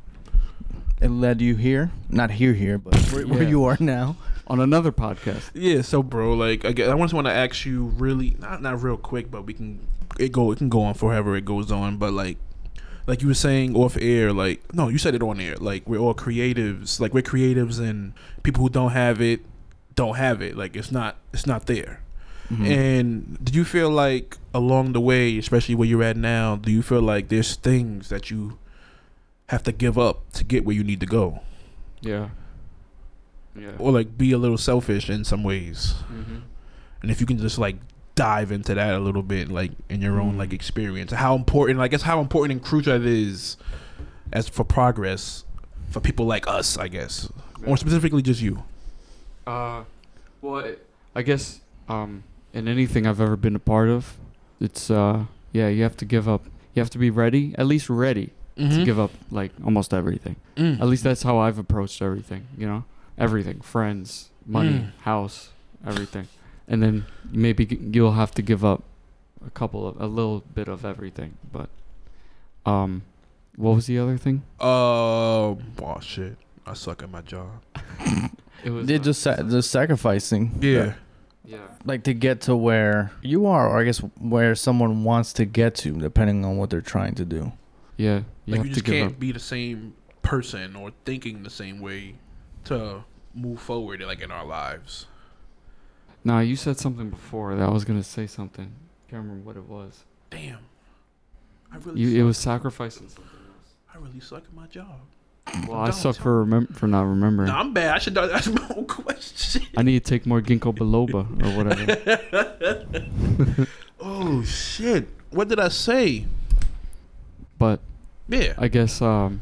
[1.01, 1.91] It led you here.
[2.09, 3.49] Not here here, but where, where Yeah.
[3.49, 4.15] you are now.
[4.47, 7.85] on another podcast, Yeah, so bro, like I, guess, I just want to ask you
[7.97, 9.79] really not not real quick, but we can
[10.19, 12.37] it go it can go on forever it goes on, but like
[13.07, 15.55] like you were saying off air, like no, you said it on air.
[15.57, 19.41] Like we're all creatives, like we're creatives, and people who don't have it
[19.95, 20.55] don't have it.
[20.55, 22.01] Like it's not it's not there.
[22.53, 22.67] Mhm.
[22.69, 26.83] And do you feel like along the way, especially where you're at now, do you
[26.83, 28.59] feel like there's things that you
[29.47, 31.39] have to give up to get where you need to go,
[32.01, 32.29] yeah,
[33.55, 33.71] yeah.
[33.77, 35.95] or like be a little selfish in some ways?
[36.11, 36.37] Mm-hmm.
[37.01, 37.75] and if you can just like
[38.15, 40.37] dive into that a little bit like in your own Mm.
[40.37, 43.57] like experience how important i guess how important and crucial it is
[44.31, 45.43] as for progress
[45.89, 47.29] for people like us i guess
[47.67, 48.63] or specifically just you
[49.45, 49.83] Uh,
[50.41, 50.75] well, I-
[51.13, 52.23] I guess um,
[52.53, 54.17] in anything I've ever been a part of,
[54.59, 56.45] it's uh, yeah, you have to give up.
[56.73, 58.69] You have to be ready, at least ready Mhm.
[58.75, 60.35] to give up like almost everything.
[60.55, 60.79] Mm.
[60.79, 62.47] At least that's how I've approached everything.
[62.57, 62.83] You know,
[63.17, 64.91] everything, friends, money, Mm.
[65.01, 65.49] house,
[65.85, 66.27] everything,
[66.67, 68.83] and then maybe you'll have to give up
[69.45, 71.33] a couple of a little bit of everything.
[71.51, 71.69] But
[72.65, 73.03] um,
[73.57, 74.43] what was the other thing?
[74.59, 76.37] Uh, oh shit.
[76.65, 77.49] I suck at my job.
[78.63, 80.57] It was They're uh, just sa- just sacrificing.
[80.59, 80.93] Yeah.
[81.45, 81.57] yeah.
[81.83, 85.75] Like to get to where you are, or I guess where someone wants to get
[85.83, 87.51] to, depending on what they're trying to do.
[87.97, 89.19] Yeah, you like you just can't up.
[89.19, 92.15] be the same person or thinking the same way
[92.65, 95.07] to move forward like in our lives.
[96.23, 98.71] Nah, you said something before that I was gonna say something.
[99.09, 100.03] Can't remember what it was.
[100.29, 100.59] Damn.
[101.71, 103.75] I really You, it was sacrificing something else.
[103.93, 104.99] I really suck at my job.
[105.67, 107.49] Well, I suck for remem- for not remembering.
[107.49, 107.93] No, I'm bad.
[107.93, 109.61] I should ask my own question.
[109.77, 113.67] I need to take more ginkgo biloba or whatever.
[113.99, 115.07] oh shit.
[115.29, 116.25] What did I say?
[117.65, 117.79] But
[118.27, 118.53] Yeah.
[118.57, 119.41] I guess um,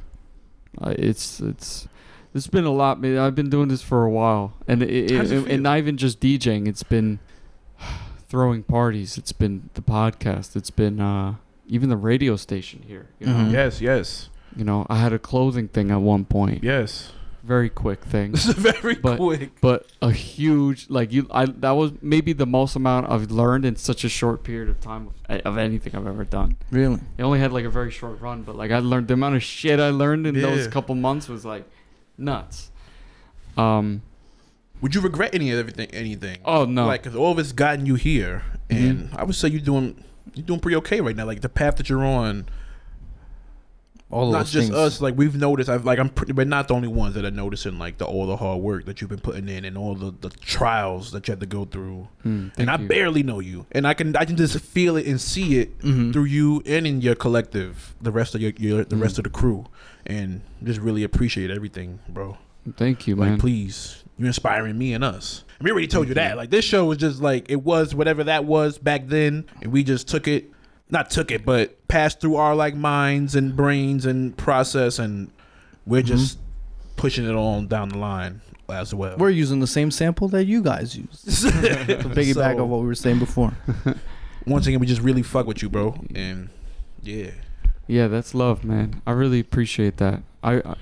[0.82, 1.88] it's it's.
[2.32, 3.00] There's been a lot.
[3.00, 3.18] Man.
[3.18, 6.20] I've been doing this for a while, and it, it, it and not even just
[6.20, 6.68] DJing.
[6.68, 7.20] It's been
[8.28, 9.18] throwing parties.
[9.18, 10.56] It's been the podcast.
[10.56, 11.36] It's been uh,
[11.68, 13.08] even the radio station here.
[13.20, 13.52] You know, Mhm.
[13.52, 14.30] yes, yes.
[14.56, 14.86] you know.
[14.90, 16.64] I had a clothing thing at one point.
[16.64, 17.12] Yes.
[17.44, 18.32] Very quick thing.
[18.36, 19.60] Very But- quick.
[19.60, 23.76] but a huge like you I that was maybe the most amount I've learned in
[23.76, 26.56] such a short period of time of, of anything I've ever done.
[26.72, 27.02] Really?
[27.18, 29.44] It only had like a very short run, but like I learned the amount of
[29.44, 31.66] shit I learned in those couple months was like
[32.18, 32.72] nuts.
[33.58, 34.02] Um
[34.82, 36.38] Would you regret any of everything anything?
[36.46, 36.86] oh no.
[36.88, 40.02] Like, cause all of it's gotten you here, and I would say you're doing
[40.34, 41.26] you're doing pretty okay right now.
[41.26, 42.48] Like the path that you're on,
[44.14, 44.78] All not just things.
[44.78, 45.02] us.
[45.02, 45.70] Like we've noticed.
[45.70, 48.28] I've like I'm pretty, we're not the only ones that are noticing like the all
[48.28, 51.32] the hard work that you've been putting in and all the the trials that you
[51.32, 52.08] had to go through.
[52.22, 52.88] Hmm, and I you.
[52.88, 56.14] barely know you, and I can I can just feel it and see it Mhm.
[56.14, 59.20] through you and in your collective, the rest of your, your the rest Mm.
[59.20, 59.66] of the crew,
[60.06, 62.38] and just really appreciate everything, bro.
[62.78, 63.40] Thank you, Like, man.
[63.40, 65.44] please, you're inspiring me and us.
[65.60, 66.32] And we already told you that.
[66.32, 66.38] you.
[66.38, 69.84] Like, this show was just like it was whatever that was back then, and we
[69.84, 70.50] just took it,
[70.94, 75.30] not took it, but passed through our like minds and brains and process, and
[75.86, 76.16] we're Mm-hmm.
[76.16, 76.38] just
[76.96, 78.40] pushing it on down the line
[78.70, 79.18] as well.
[79.18, 81.22] We're using the same sample that you guys use.
[81.24, 83.52] to piggyback So, on what we were saying before.
[84.48, 86.50] Once again, we just really fuck with you, bro, and
[87.02, 87.32] yeah.
[87.88, 89.02] Yeah, that's love, man.
[89.06, 90.22] I really appreciate that.
[90.44, 90.76] I, I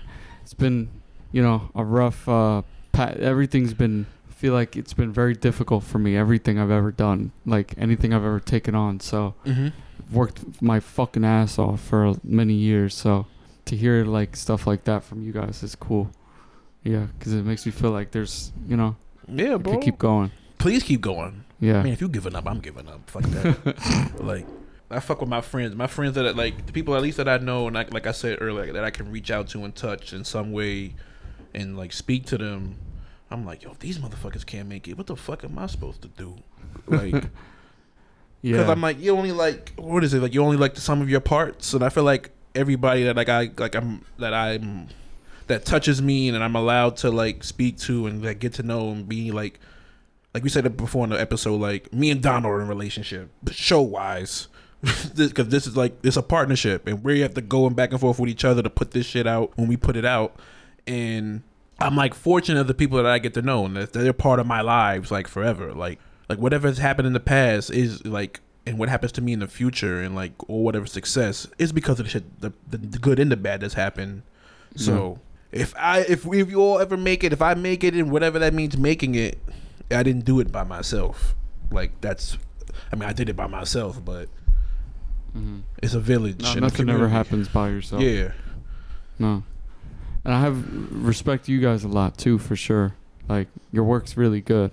[0.43, 0.89] it's been,
[1.31, 5.83] you know, a rough uh pa- everything's been I feel like it's been very difficult
[5.83, 8.99] for me everything I've ever done, like anything I've ever taken on.
[8.99, 9.67] So, Mm-hmm.
[10.11, 12.93] Worked my fucking ass off for many years.
[12.95, 13.25] So,
[13.65, 16.09] to hear like stuff like that from you guys is cool.
[16.83, 18.95] Yeah, cuz it makes me feel like there's, you know,
[19.27, 19.77] Yeah, bro.
[19.77, 20.31] keep going.
[20.57, 21.43] Please keep going.
[21.59, 21.79] Yeah.
[21.79, 23.09] I mean, if you giving up, I'm giving up.
[23.09, 24.11] Fuck that.
[24.19, 24.47] like,
[24.89, 25.75] I fuck with my friends.
[25.75, 28.11] My friends that like the people at least that I know, and I, like I
[28.11, 30.95] said earlier, that I can reach out to and touch in some way,
[31.53, 32.75] and like speak to them.
[33.29, 36.01] I'm like, yo, if these motherfuckers can't make it, what the fuck am I supposed
[36.01, 36.35] to do?
[36.87, 37.25] Like,
[38.41, 38.71] because yeah.
[38.71, 40.21] I'm like, you only like what is it?
[40.21, 43.15] Like you only like the sum of your parts, and I feel like everybody that
[43.15, 44.87] like I like I'm that I'm
[45.47, 48.89] that touches me and I'm allowed to like speak to and like get to know
[48.89, 49.59] and be like
[50.33, 52.69] like we said it before in the episode, like me and Don are in a
[52.69, 54.47] relationship, show wise.
[55.15, 57.99] Because this is like it's a partnership, and we have to go and back and
[57.99, 60.35] forth with each other to put this shit out when we put it out.
[60.87, 61.43] And
[61.79, 64.39] I'm like fortunate of the people that I get to know, and that they're part
[64.39, 65.71] of my lives like forever.
[65.73, 65.99] Like
[66.31, 69.39] like whatever has happened in the past is like, and what happens to me in
[69.39, 72.97] the future, and like or whatever success is because of the shit, the, the, the
[72.99, 74.23] good and the bad that's happened.
[74.75, 75.19] So
[75.51, 78.09] if I if we if you all ever make it, if I make it, and
[78.09, 79.37] whatever that means, making it,
[79.91, 81.35] I didn't do it by myself.
[81.71, 82.37] Like that's,
[82.91, 84.29] I mean, I did it by myself, but
[85.37, 85.61] Mhm.
[85.81, 86.41] it's a village.
[86.41, 88.01] No, nothing ever happens by yourself.
[88.01, 88.31] Yeah,
[89.19, 89.43] No.
[90.23, 92.93] And I have respect you guys a lot too, for sure.
[93.27, 94.71] Like your work's really good.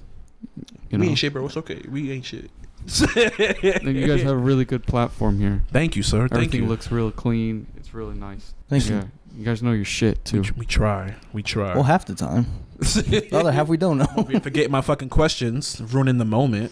[0.91, 1.03] You know?
[1.03, 1.47] we know, ain't shit, bro.
[1.47, 1.83] It's okay.
[1.89, 2.51] We ain't shit.
[3.17, 5.63] you guys have a really good platform here.
[5.73, 6.21] Thank you, sir.
[6.21, 6.69] Thank Everything you.
[6.69, 7.67] looks real clean.
[7.77, 8.55] It's really nice.
[8.69, 9.05] Thank yeah,
[9.37, 10.43] you guys know your shit too.
[10.43, 11.15] tr- we try.
[11.33, 11.75] We try.
[11.75, 12.47] Well, half the time.
[12.79, 14.07] The other half we don't know.
[14.29, 16.71] We forget my fucking questions, ruining the moment.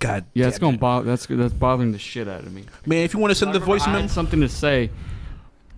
[0.00, 0.24] God.
[0.34, 1.06] Yeah, it's gonna bother.
[1.06, 2.64] That's that's bothering the shit out of me.
[2.84, 4.90] Man, if you want to send the I voice remember memo, something to say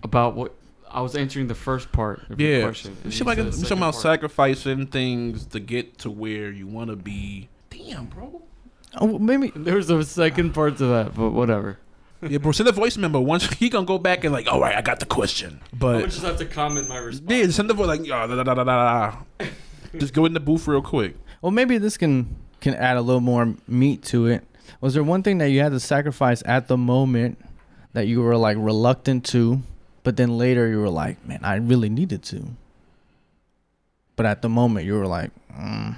[0.01, 0.55] about what
[0.89, 2.63] I was answering the first part of your yeah.
[2.63, 2.97] question.
[3.03, 4.01] and Shit you like I'm talking about part.
[4.01, 7.49] sacrificing things to get to where you want to be.
[7.87, 8.41] Damn, bro.
[8.95, 11.77] Oh, maybe There's a second part to that, but whatever.
[12.21, 12.51] Yeah, bro.
[12.51, 13.19] Send a voice memo.
[13.19, 15.79] Once he gonna go back and like, all right, I got the question, I would
[15.79, 17.31] but just have to comment my response.
[17.31, 19.45] yeah, send the voice like, oh, da, da, da, da, da, da.
[19.99, 21.15] just go in the booth real quick.
[21.41, 24.43] Well, maybe this can can add a little more meat to it.
[24.81, 27.37] Was there one thing that you had to sacrifice at the moment
[27.93, 29.61] that you were like reluctant to,
[30.03, 32.47] but then later you were like, man, I really needed to.
[34.15, 35.95] But at the moment you were like, mm,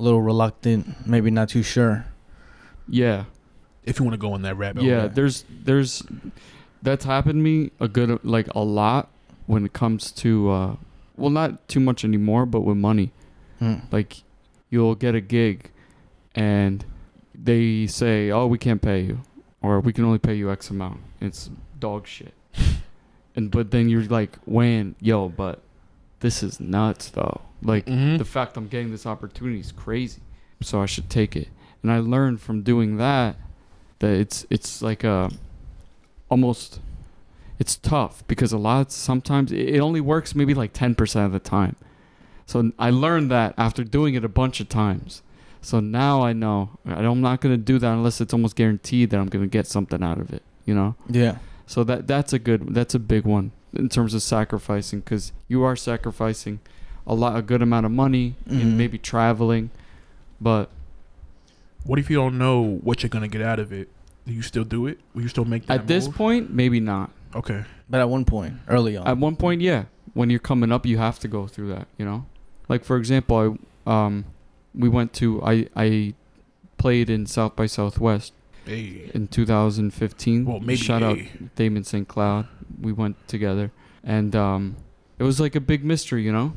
[0.00, 2.06] a little reluctant, maybe not too sure.
[2.88, 3.24] Yeah.
[3.84, 5.08] If you want to go in that rabbit yeah, hole.
[5.10, 6.02] there's there's
[6.82, 9.10] that's happened to me a good like a lot
[9.46, 10.76] when it comes to uh
[11.16, 13.12] well not too much anymore, but with money.
[13.58, 13.76] Hmm.
[13.90, 14.22] Like
[14.70, 15.70] you'll get a gig
[16.34, 16.84] and
[17.34, 19.20] they say, "Oh, we can't pay you."
[19.62, 21.00] Or we can only pay you X amount.
[21.20, 22.32] It's dog shit.
[23.36, 25.60] and but then you're like, "When, yo, but
[26.20, 28.18] this is nuts though." Like Mhm.
[28.18, 30.22] the fact I'm getting this opportunity is crazy.
[30.62, 31.48] So I should take it.
[31.82, 33.36] And I learned from doing that
[34.00, 35.30] that it's it's like a
[36.30, 36.80] almost
[37.58, 41.38] it's tough because a lot sometimes it it only works maybe like 10% of the
[41.38, 41.76] time.
[42.46, 45.22] So I learned that after doing it a bunch of times.
[45.62, 49.20] So now I know I'm not going to do that unless it's almost guaranteed that
[49.20, 50.94] I'm going to get something out of it, you know?
[51.08, 51.36] Yeah.
[51.66, 55.62] So that that's a good that's a big one in terms of sacrificing cuz you
[55.62, 56.58] are sacrificing
[57.06, 58.60] a lot a good amount of money Mhm.
[58.62, 59.70] and maybe traveling
[60.40, 60.70] but
[61.84, 63.88] What if you don't know what you're gonna get out of it?
[64.26, 65.00] Do you still do it?
[65.14, 67.10] Will you still make that at this point maybe not.
[67.34, 67.64] Okay.
[67.88, 69.06] But at one point, early on.
[69.06, 69.84] At one point, yeah.
[70.12, 71.86] When you're coming up, you have to go through that.
[71.96, 72.26] You know,
[72.68, 73.56] like for example,
[73.86, 74.24] I um,
[74.74, 76.14] we went to I I
[76.76, 78.32] played in South by Southwest
[78.66, 79.10] Hey.
[79.14, 80.44] in 2015.
[80.44, 81.18] Well, maybe shout out.
[81.56, 82.06] Damon St.
[82.06, 82.46] Cloud.
[82.80, 83.70] We went together,
[84.04, 84.76] and um,
[85.18, 86.22] it was like a big mystery.
[86.22, 86.52] You know,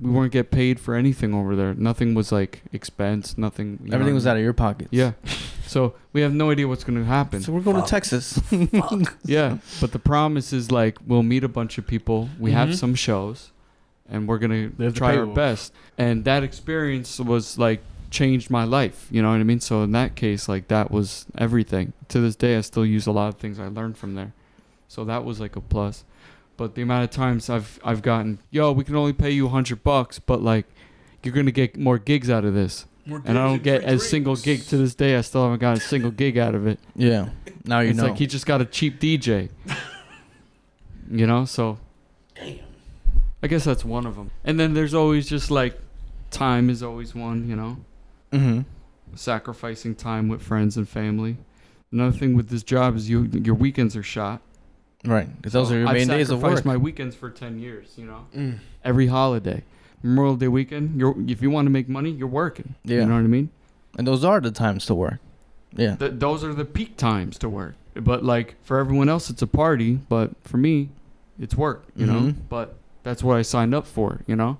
[0.00, 1.74] we weren't get paid for anything over there.
[1.74, 3.36] Nothing was like expense.
[3.38, 3.78] Nothing.
[3.82, 4.88] you know Everything what was out of your pockets.
[4.92, 5.12] Yeah.
[5.66, 7.42] So we have no idea what's gonna happen.
[7.42, 8.40] So we're going to Texas.
[9.24, 12.28] Yeah, but the promise is like we'll meet a bunch of people.
[12.40, 12.74] We have Mhm.
[12.74, 13.52] some shows,
[14.08, 15.72] and we're gonna try our best.
[15.96, 19.06] And that experience was like changed my life.
[19.12, 19.60] You know what I mean?
[19.60, 21.92] So in that case, like that was everything.
[22.08, 24.32] To this day, I still use a lot of things I learned from there.
[24.90, 26.04] So that was like a plus.
[26.56, 29.48] But the amount of times I've I've gotten, yo, we can only pay you a
[29.48, 30.66] hundred bucks, but like
[31.22, 32.86] you're gonna get more gigs out of this.
[33.06, 35.14] And I don't get a single gig to this day.
[35.16, 36.80] I still haven't got a single gig out of it.
[36.96, 37.28] yeah.
[37.64, 38.06] Now you it's know.
[38.08, 39.50] like he just got a cheap DJ.
[41.10, 41.78] you know, so.
[42.34, 42.58] Damn.
[43.44, 44.32] I guess that's one of them.
[44.44, 45.78] And then there's always just like,
[46.32, 47.48] time is always one.
[47.48, 47.76] You know,
[48.32, 48.60] mm-hmm.
[49.14, 51.36] sacrificing time with friends and family.
[51.92, 54.42] Another thing with this job is you your weekends are shot.
[55.04, 55.28] Right.
[55.42, 56.64] 'Cause those So are your I've main days of work.
[56.64, 57.94] my weekends for ten years.
[57.96, 58.58] You know, Mm.
[58.84, 59.62] every holiday,
[60.02, 60.98] Memorial Day weekend.
[61.00, 62.74] You're if you want to make money, you're working.
[62.84, 63.00] Yeah.
[63.00, 63.48] You know what I mean?
[63.98, 65.18] and those are the times to work.
[65.76, 65.96] Yeah.
[65.96, 67.74] Th- those are the peak times to work.
[67.94, 69.98] But like for everyone else, it's a party.
[70.08, 70.90] But for me,
[71.40, 71.84] it's work.
[71.96, 72.20] You know.
[72.20, 72.34] Mhm.
[72.48, 74.20] But that's what I signed up for.
[74.26, 74.58] You know.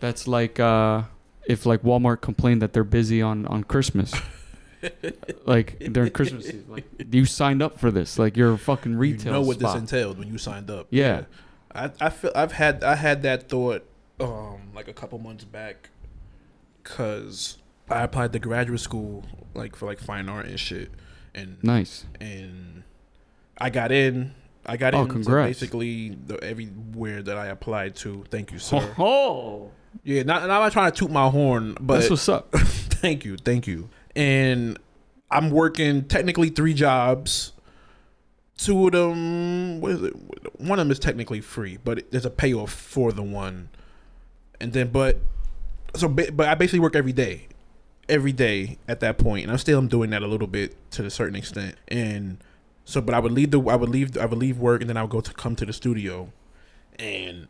[0.00, 1.02] That's like uh,
[1.46, 4.12] if like Walmart complained that they're busy on on Christmas.
[5.46, 8.18] like during Christmas season, like you signed up for this.
[8.18, 9.26] Like you're a fucking retail.
[9.26, 9.74] You know what spot.
[9.74, 10.86] this entailed when you signed up.
[10.90, 11.24] Yeah.
[11.74, 13.84] I I feel I've had I had that thought
[14.20, 15.90] um like a couple months back
[16.82, 17.58] cuz
[17.90, 19.24] I applied to graduate school
[19.54, 20.90] like for like fine art and shit
[21.34, 22.04] and Nice.
[22.20, 22.82] and
[23.58, 24.34] I got in
[24.64, 25.48] I got Oh, in congrats.
[25.60, 28.24] basically the, everywhere that I applied to.
[28.30, 28.94] Thank you, sir.
[28.98, 29.70] Oh,
[30.02, 32.50] yeah, not, and I'm not trying to toot my horn, but that's what's up.
[32.52, 33.88] thank you, thank you.
[34.16, 34.78] And
[35.30, 37.52] I'm working technically three jobs.
[38.56, 40.14] Two of them, what is it?
[40.58, 43.68] One of them is technically free, but there's a payoff for the one.
[44.58, 45.20] And then, but
[45.94, 47.48] so, but I basically work every day,
[48.08, 51.04] every day at that point, and I'm still am doing that a little bit to
[51.04, 51.74] a certain extent.
[51.88, 52.38] And
[52.86, 54.96] so, but I would leave the, I would leave, I would leave work, and then
[54.96, 56.32] I would go to come to the studio,
[56.98, 57.48] and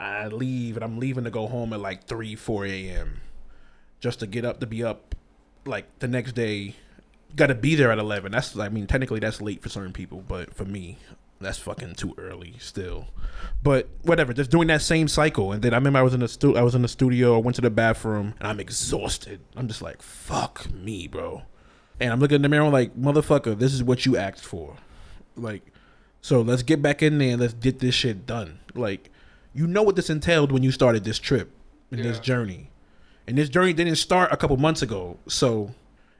[0.00, 3.20] I leave, and I'm leaving to go home at like three, four a.m.
[4.00, 5.14] just to get up to be up
[5.64, 6.74] like the next day
[7.34, 10.22] got to be there at 11 that's i mean technically that's late for certain people
[10.28, 10.98] but for me
[11.42, 13.08] that's fucking too early still.
[13.62, 15.52] But whatever just doing that same cycle.
[15.52, 17.38] And then i remember i was in the stu- i was in the studio i
[17.38, 19.40] went to the bathroom and i'm exhausted.
[19.56, 21.42] I'm just like fuck me bro.
[22.00, 24.76] And i'm looking in the mirror like motherfucker this is what you asked for.
[25.36, 25.62] Like
[26.20, 28.60] so let's get back in there and let's get this shit done.
[28.74, 29.10] Like
[29.52, 31.50] you know what this entailed when you started this trip
[31.90, 32.70] and this journey
[33.26, 35.18] and this journey didn't start a couple months ago.
[35.28, 35.70] So,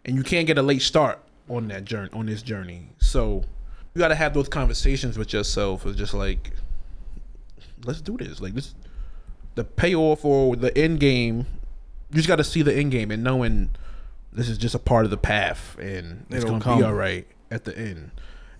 [0.04, 2.88] and you can't get a late start on that journey on this journey.
[2.98, 3.44] So,
[3.94, 5.84] you got to have those conversations with yourself.
[5.86, 6.52] It's just like,
[7.84, 8.40] let's do this.
[8.40, 8.74] Like this,
[9.54, 11.46] the payoff or the end game.
[12.10, 13.70] You just got to see the end game and knowing
[14.32, 16.78] this is just a part of the path and it's It'll gonna come.
[16.78, 18.10] be all right at the end.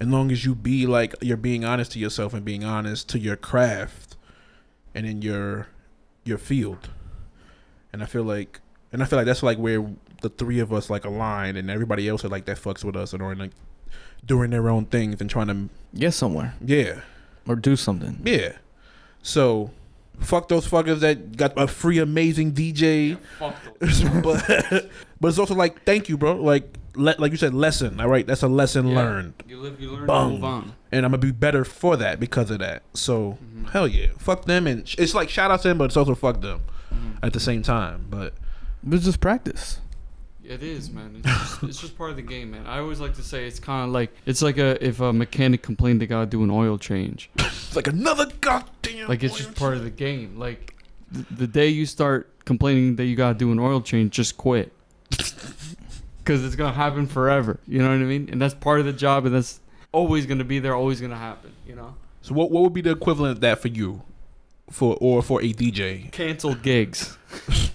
[0.01, 3.19] As long as you be like you're being honest to yourself and being honest to
[3.19, 4.17] your craft
[4.95, 5.69] and in your
[6.25, 6.91] your field
[7.93, 8.61] and I feel like,
[8.93, 9.85] and I feel like that's like where
[10.23, 13.13] the three of us like align, and everybody else are like that fucks with us
[13.13, 13.51] and are like
[14.25, 15.69] doing their own things and trying to,
[15.99, 16.55] Get somewhere.
[16.65, 17.01] yeah,
[17.47, 18.21] or do something.
[18.25, 18.53] Yeah.
[19.23, 19.71] So,
[20.21, 23.19] fuck those fuckers that got a free amazing DJ.
[23.39, 23.57] Fuck
[24.23, 24.89] but
[25.21, 26.37] but it's also like thank you, bro.
[26.37, 28.01] Like let like you said, lesson.
[28.01, 28.97] All right, that's a lesson Yeah.
[28.97, 30.33] learned, You live, you learn, Bung.
[30.33, 30.73] move on.
[30.91, 32.83] and I'm gonna be better for that because of that.
[32.95, 33.67] So Mm-hmm.
[33.67, 36.15] hell yeah, fuck them, and sh- it's like shout out to them, but it's also
[36.15, 36.61] fuck them
[36.93, 37.25] Mm-hmm.
[37.25, 38.07] at the same time.
[38.11, 38.35] But
[38.83, 39.81] But it's just practice.
[40.45, 41.15] It is, man.
[41.19, 42.67] It's just, it's just part of the game, man.
[42.67, 45.63] I always like to say it's kind of like it's like a if a mechanic
[45.63, 47.31] complained they gotta do an oil change.
[47.37, 49.09] it's like another goddamn.
[49.09, 50.39] Like it's just part of the game.
[50.39, 50.75] Like
[51.15, 54.73] th- the day you start complaining that you gotta do an oil change, just quit.
[56.19, 57.59] Because it's gonna happen forever.
[57.67, 58.29] You know what I mean?
[58.31, 59.59] And that's part of the job, and that's
[59.91, 61.51] always gonna be there, always gonna happen.
[61.67, 61.97] You know?
[62.21, 64.03] So what what would be the equivalent of that for you,
[64.73, 66.11] for or for a DJ?
[66.13, 67.17] Canceled gigs.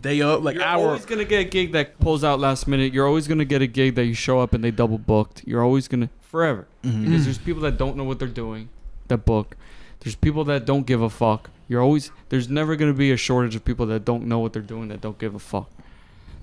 [0.00, 0.86] Day up like You're hour.
[0.88, 2.92] always gonna get a gig that pulls out last minute.
[2.92, 5.42] You're always gonna get a gig that you show up and they double booked.
[5.46, 7.04] You're always gonna forever Mhm.
[7.04, 8.68] because there's people that don't know what they're doing
[9.08, 9.56] that book.
[10.00, 11.50] There's people that don't give a fuck.
[11.68, 14.60] You're always there's never gonna be a shortage of people that don't know what they're
[14.62, 15.70] doing that don't give a fuck.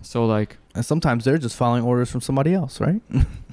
[0.02, 3.02] So like, And sometimes they're just following orders from somebody else, right?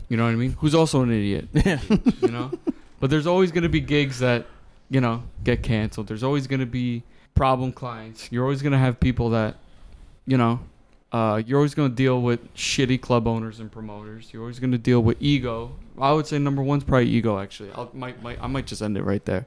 [0.09, 0.57] you know what I mean?
[0.61, 1.81] Who's also an idiot, yeah.
[2.23, 2.51] you know?
[3.01, 4.47] but there's always gonna be gigs that,
[4.91, 6.09] you know, get canceled.
[6.09, 7.03] There's always gonna be
[7.35, 8.31] problem clients.
[8.31, 9.57] You're always gonna have people that,
[10.27, 10.61] you know,
[11.13, 14.29] uh, you're always going to deal with shitty club owners and promoters.
[14.33, 15.73] You're always going to deal with ego.
[16.01, 17.41] I would say number one's probably ego.
[17.41, 19.45] Actually, I might, might I might just end it right there.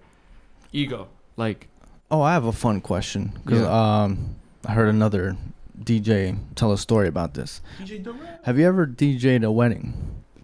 [0.73, 1.69] Ego, like
[2.11, 4.01] Oh, I have a fun question because Yeah.
[4.03, 4.35] um,
[4.67, 5.37] I heard another
[5.81, 7.61] DJ tell a story about this.
[7.79, 8.43] DJ Durant.
[8.43, 9.93] Have you ever DJ'd a wedding?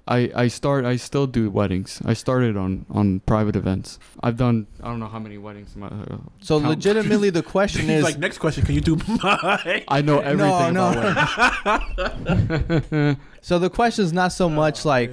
[0.09, 2.01] I, I start I still do weddings.
[2.03, 3.99] I started on on private events.
[4.23, 5.75] I've done I don't know how many weddings.
[5.75, 6.69] My, uh, So count.
[6.71, 9.83] legitimately, the question He's is, like, next question, can you do my?
[9.87, 10.89] I know everything no.
[10.89, 13.17] about weddings.
[13.41, 15.11] so the question is not so Oh, much like,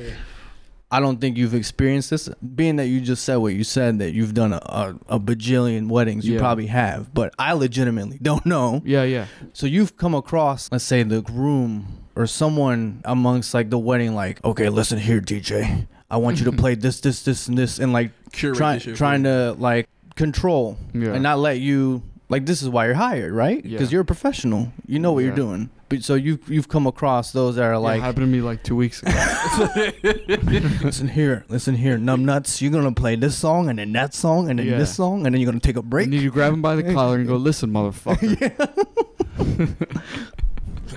[0.90, 2.28] I don't think you've experienced this.
[2.54, 5.88] Being that you just said what you said, that you've done a, a, a bajillion
[5.88, 6.40] weddings, you Yeah.
[6.40, 7.12] probably have.
[7.12, 8.82] But I legitimately don't know.
[8.84, 9.26] Yeah, yeah.
[9.52, 14.42] So you've come across, let's say, the groom or someone amongst like the wedding, like,
[14.44, 15.86] okay, listen here, DJ.
[16.10, 18.96] I want you to play this, this, this, and this, and like Curate try, shit
[18.96, 21.12] trying to like control Yeah.
[21.14, 23.62] and not let you like this is why you're hired, right?
[23.62, 23.96] Because Yeah.
[23.96, 24.72] you're a professional.
[24.86, 25.36] You know what you're Yeah.
[25.36, 25.70] doing.
[25.88, 28.74] But so you you've come across those that are Like happened to me like two
[28.74, 29.12] weeks ago.
[30.82, 32.60] listen here, listen here, numbnuts.
[32.60, 35.40] You're gonna play this song and then that song and then this song and then
[35.40, 36.10] you're gonna take a and break.
[36.10, 38.66] then you grab him by the collar and go, "Listen, motherfucker,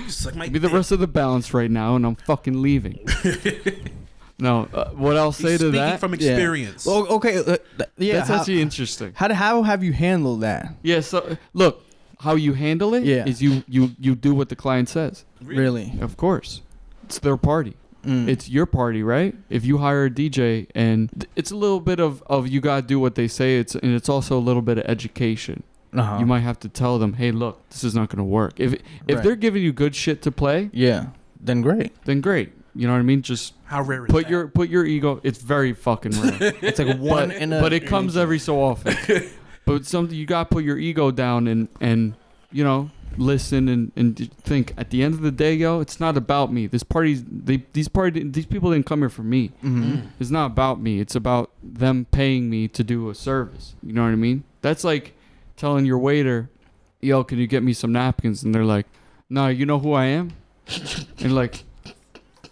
[0.09, 0.75] Suck my give me the dick.
[0.75, 2.99] rest of the balance right now, and I'm fucking leaving."
[4.39, 6.31] no, uh, what I'll say He's to speaking that, from Yeah.
[6.31, 6.85] experience.
[6.85, 7.59] Well, okay, uh, th-
[7.97, 8.13] yeah.
[8.13, 9.11] that's how, actually interesting.
[9.15, 10.73] how how have you handled that?
[10.83, 11.01] Yeah.
[11.01, 11.83] So look,
[12.19, 13.49] how you handle it is Yeah.
[13.49, 15.25] you you you do what the client says.
[15.41, 15.93] Really?
[16.01, 16.61] Of course,
[17.03, 17.75] it's their party.
[18.05, 18.29] Mm.
[18.29, 19.35] It's your party, right?
[19.49, 22.81] If you hire a DJ, and th- it's a little bit of of you gotta
[22.81, 23.57] do what they say.
[23.59, 25.63] It's and it's also a little bit of education.
[25.93, 26.17] Uh-huh.
[26.19, 28.59] You might have to tell them, hey, look, this is not gonna work.
[28.59, 28.81] If if
[29.15, 29.23] Right.
[29.23, 31.07] they're giving you good shit to play, yeah.
[31.41, 31.93] Then great.
[32.05, 32.51] then great.
[32.75, 33.21] You know what I mean?
[33.23, 34.29] Just How rare is put that?
[34.31, 35.19] your put your ego.
[35.23, 36.53] It's very fucking rare.
[36.61, 37.61] It's like one but, in a.
[37.61, 38.95] but it comes every so often.
[39.65, 42.13] but something you gotta put your ego down and and
[42.51, 44.73] you know listen and and think.
[44.77, 46.67] At the end of the day, yo, it's not about me.
[46.67, 49.51] This party's they these party these people didn't come here for me.
[49.63, 50.03] Mhm.
[50.19, 50.99] It's not about me.
[50.99, 53.75] It's about them paying me to do a service.
[53.81, 54.43] You know what I mean?
[54.61, 55.15] That's like
[55.59, 56.49] telling your waiter,
[57.01, 58.87] "Yo, can you get me some napkins?" And they're like,
[59.29, 60.31] "No, you know who I am."
[61.19, 61.63] and like,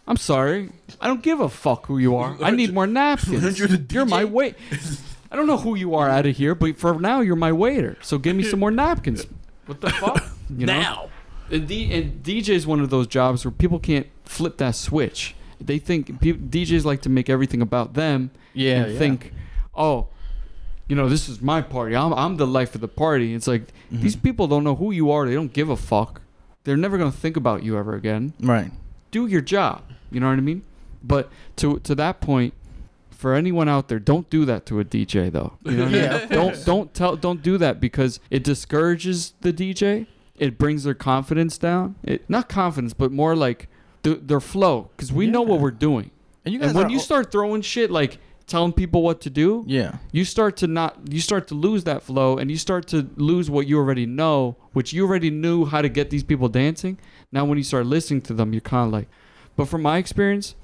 [0.08, 0.70] I'm sorry,
[1.01, 2.38] I don't give a fuck who you are.
[2.41, 3.60] I need more napkins.
[3.60, 4.55] You're You're my wait.
[5.32, 7.97] I don't know who you are out of here, but for now you're my waiter.
[8.01, 9.26] So give me some more napkins.
[9.66, 10.24] What the fuck?
[10.49, 10.80] You know?
[10.80, 11.10] now.
[11.51, 15.36] And, D- and DJ is one of those jobs where people can't flip that switch.
[15.60, 18.84] They think pe- DJs like to make everything about them Yeah.
[18.84, 18.99] and yeah.
[18.99, 19.34] think,
[19.76, 20.08] oh,
[20.88, 21.96] you know, this is my party.
[21.96, 23.34] I'm, I'm the life of the party.
[23.34, 24.02] It's like Mhm.
[24.02, 25.28] these people don't know who you are.
[25.28, 26.22] They don't give a fuck.
[26.64, 28.34] They're never gonna think about you ever again.
[28.42, 28.72] Right.
[29.12, 29.82] Do your job.
[30.12, 30.64] You know what I mean?
[31.04, 32.54] But to to that point,
[33.10, 35.54] for anyone out there, don't do that to a DJ though.
[35.64, 36.02] You know what I mean?
[36.12, 40.06] Yeah, don't don't tell don't do that because it discourages the DJ.
[40.38, 41.96] It brings their confidence down.
[42.04, 43.68] It not confidence, but more like
[44.04, 46.12] th- their flow because we know what we're doing.
[46.46, 49.30] And you guys And when are you start throwing shit like telling people what to
[49.30, 49.98] do, Yeah.
[50.12, 53.50] you start to not you start to lose that flow and you start to lose
[53.50, 56.98] what you already know, which you already knew how to get these people dancing.
[57.32, 59.08] Now when you start listening to them, you're kind of like
[59.58, 60.56] but from my experience,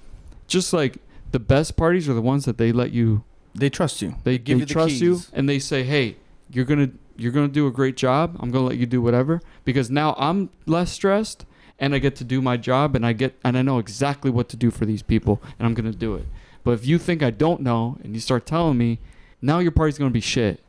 [0.48, 0.98] just like
[1.32, 3.24] the best parties are the ones that they let you
[3.56, 4.16] They trust you.
[4.24, 6.18] they, give they you the trust you and they say, "Hey,
[6.52, 8.38] you're going to you're going to do a great job.
[8.40, 11.46] I'm going to let you do whatever because now I'm less stressed
[11.80, 14.48] and I get to do my job and I get and I know exactly what
[14.50, 16.26] to do for these people and I'm going to do it."
[16.64, 18.99] But if you think I don't know and you start telling me,
[19.41, 20.61] now your party's gonna be shit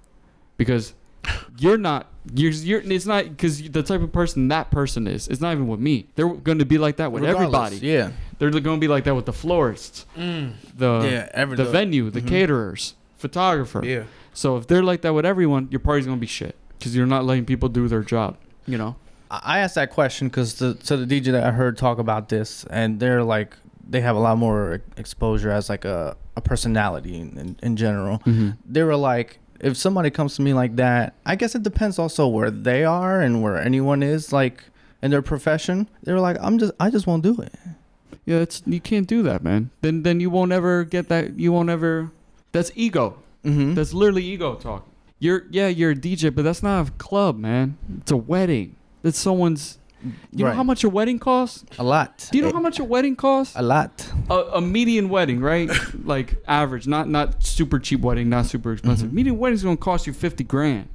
[0.57, 0.95] because
[1.59, 2.09] you're not.
[2.35, 5.29] You're, you're it's not because the type of person that person is.
[5.29, 6.07] It's not even with me.
[6.15, 7.87] They're going to be like that with Regardless, everybody.
[7.87, 8.13] Yeah.
[8.39, 11.29] They're going to be like that with the florists, the yeah.
[11.35, 12.29] Every, the venue, the Mhm.
[12.29, 13.85] caterers, photographer.
[13.85, 14.05] Yeah.
[14.33, 17.25] So if they're like that with everyone, your party's gonna be shit because you're not
[17.27, 18.37] letting people do their job.
[18.67, 18.97] You know.
[19.31, 22.31] I I asked that question because the to the DJ that I heard talk about
[22.31, 23.55] this, and they're like
[23.89, 28.23] they have a lot more exposure as like a, a personality in, in, in general.
[28.67, 32.27] They were like, if somebody comes to me like that, I guess it depends also
[32.29, 34.65] where they are and where anyone is like
[35.03, 35.89] in their profession.
[36.03, 37.53] They were like, I'm just I just won't do it.
[38.27, 39.71] Yeah, it's you can't do that, man.
[39.83, 41.39] Then then you won't ever get that.
[41.39, 42.11] You won't ever.
[42.53, 43.19] That's ego.
[43.45, 43.75] Mm-hmm.
[43.75, 44.87] That's literally ego talk.
[45.19, 47.77] You're yeah, you're a DJ, but that's not a club, man.
[48.01, 48.77] It's a wedding.
[49.03, 49.79] That's someone's.
[50.33, 51.65] You know how much a wedding costs?
[51.79, 52.29] a lot.
[52.31, 53.55] Do you know A- how much a wedding costs?
[53.57, 54.11] a lot?
[54.31, 55.71] A, a median wedding, right?
[56.05, 59.11] like average, not not super cheap wedding, not super expensive.
[59.11, 59.15] Mhm.
[59.15, 60.89] Median wedding's gonna cost you fifty grand.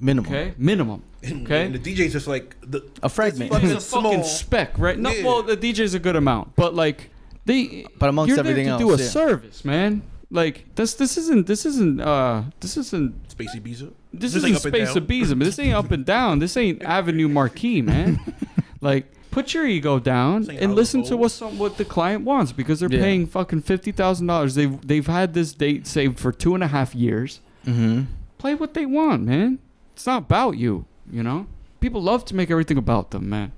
[0.00, 0.32] Minimum.
[0.32, 1.02] Okay, minimum.
[1.24, 1.66] Okay.
[1.66, 3.52] And the DJ's just like the A fragment.
[3.52, 4.24] Fucking It's a fucking small.
[4.24, 4.98] spec, right?
[4.98, 5.24] No, Yeah.
[5.24, 7.10] well, the DJ's a good amount, but like
[7.44, 7.86] they.
[8.00, 9.10] But amongst you're everything there to else, do a yeah.
[9.10, 10.02] service, man.
[10.34, 13.90] Like this, this isn't, this isn't, uh, this isn't, Spacey Beezer.
[14.14, 14.96] this Just isn't like up and Space down.
[15.02, 15.38] Abysm.
[15.40, 16.38] This ain't up and down.
[16.38, 18.18] This ain't Avenue Marquee, man.
[18.80, 22.24] like, put your ego down ain't and House listen to what some, what the client
[22.24, 23.00] wants because they're Yeah.
[23.02, 24.54] paying fucking fifty thousand dollars.
[24.54, 27.40] They've they've had this date saved for two and a half years.
[27.66, 28.04] Mm-hmm.
[28.38, 29.58] Play what they want, man.
[29.94, 31.46] It's not about you, you know.
[31.80, 33.52] People love to make everything about them, man.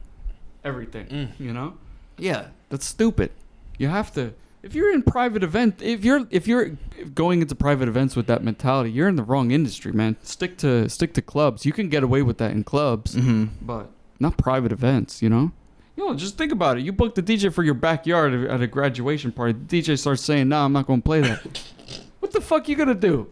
[0.65, 1.29] Everything, Mm.
[1.39, 1.75] you know.
[2.19, 3.31] Yeah, that's stupid.
[3.79, 4.33] You have to.
[4.65, 6.71] If you're in private event, if you're if you're
[7.15, 10.17] going into private events with that mentality, you're in the wrong industry, man.
[10.23, 11.67] Stick to stick to clubs.
[11.67, 13.65] You can get away with that in clubs, Mm-hmm.
[13.67, 15.21] but not private events.
[15.21, 15.53] You know.
[15.97, 16.83] Yo, just think about it.
[16.83, 19.53] You booked the DJ for your backyard at a graduation party.
[19.53, 21.43] The DJ starts saying, "Nah, I'm not gonna play that."
[22.21, 23.29] what the fuck you gonna do?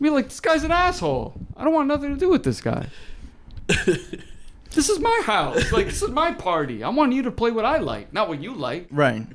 [0.00, 1.34] Be like, this guy's an asshole.
[1.56, 2.88] I don't want nothing to do with this guy.
[3.68, 5.70] this is my house.
[5.72, 6.82] Like, this is my party.
[6.82, 8.88] I want you to play what I like, not what you like.
[8.90, 9.26] Right.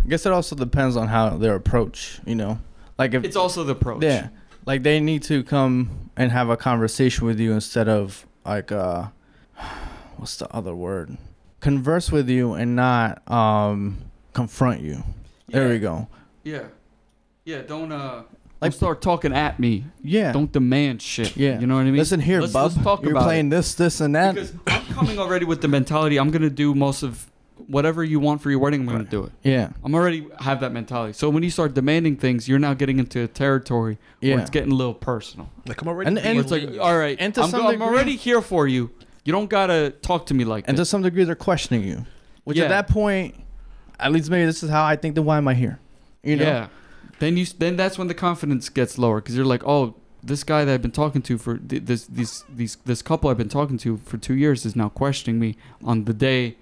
[0.04, 2.20] I guess it also depends on how their approach.
[2.26, 2.60] You know,
[2.98, 4.04] like if It's also the approach.
[4.04, 4.30] Yeah.
[4.66, 9.08] Like they need to come and have a conversation with you instead of like uh
[10.18, 11.18] what's the other word?
[11.60, 13.98] Converse with you and not um
[14.34, 15.04] confront you.
[15.48, 16.08] There we go.
[16.44, 16.64] Yeah.
[17.46, 17.62] Yeah.
[17.62, 18.24] Don't uh.
[18.62, 19.86] Like- Like start talking at me.
[20.04, 20.32] Yeah.
[20.32, 21.36] Don't demand shit.
[21.36, 21.60] yeah.
[21.60, 21.96] You know what I mean?
[21.98, 22.72] Listen here, let's, bub.
[22.72, 23.50] Let's talk You're about playing it.
[23.50, 24.36] this, this, and that.
[24.36, 26.18] because I'm coming already with the mentality.
[26.20, 27.31] I'm gonna do most of
[27.68, 28.82] whatever you want for your wedding.
[28.82, 29.32] I'm gonna do it.
[29.44, 29.70] yeah.
[29.84, 31.14] I'm already have that mentality.
[31.14, 34.36] So when you start demanding things, you're now getting into a territory Yeah.
[34.36, 35.50] where it's getting a little personal.
[35.68, 36.08] Like I'm already.
[36.10, 38.68] And- and- it's like, all right, And to I'm, some go- I'm already here for
[38.68, 38.90] you.
[39.26, 42.06] You don't gotta talk to me like And to some degree they're questioning you.
[42.44, 42.64] Which Yeah.
[42.66, 43.36] at that point,
[44.00, 45.80] at least maybe this is how I think then why am I here?
[46.24, 46.44] You know?
[46.44, 46.68] Yeah.
[47.20, 49.94] Then you then that's when the confidence gets lower because you're like, oh,
[50.24, 53.38] this guy that I've been talking to for th- this these these this couple I've
[53.38, 56.56] been talking to for two years is now questioning me on the day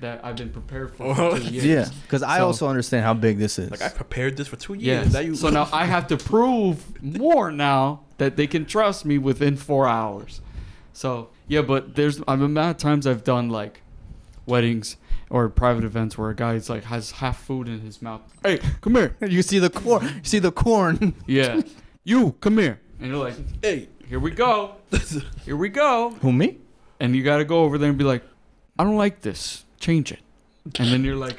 [0.00, 1.14] that I've been prepared for.
[1.14, 1.64] for two years.
[1.64, 1.88] Yeah.
[2.02, 3.70] Because I So- also understand how big this is.
[3.70, 5.04] like I prepared this for two years.
[5.06, 5.12] Yes.
[5.12, 5.34] Now you.
[5.34, 9.86] so now I have to prove more now that they can trust me within four
[9.88, 10.40] hours.
[10.92, 13.82] So yeah, but there's I'm amount of times I've done like
[14.46, 14.96] weddings
[15.30, 18.20] or private events where a guy's like has half food in his mouth.
[18.42, 19.16] Hey, come here.
[19.26, 20.04] you see the corn.
[20.04, 21.14] You see the corn.
[21.26, 21.60] Yeah,
[22.04, 22.80] you come here.
[22.98, 23.88] And you're like, hey.
[24.08, 24.74] here we go,
[25.44, 26.10] here we go.
[26.20, 26.58] Who me?
[26.98, 28.22] And you got to go over there and be like,
[28.80, 29.64] I don't like this.
[29.78, 30.20] Change it.
[30.78, 31.38] And then you're like,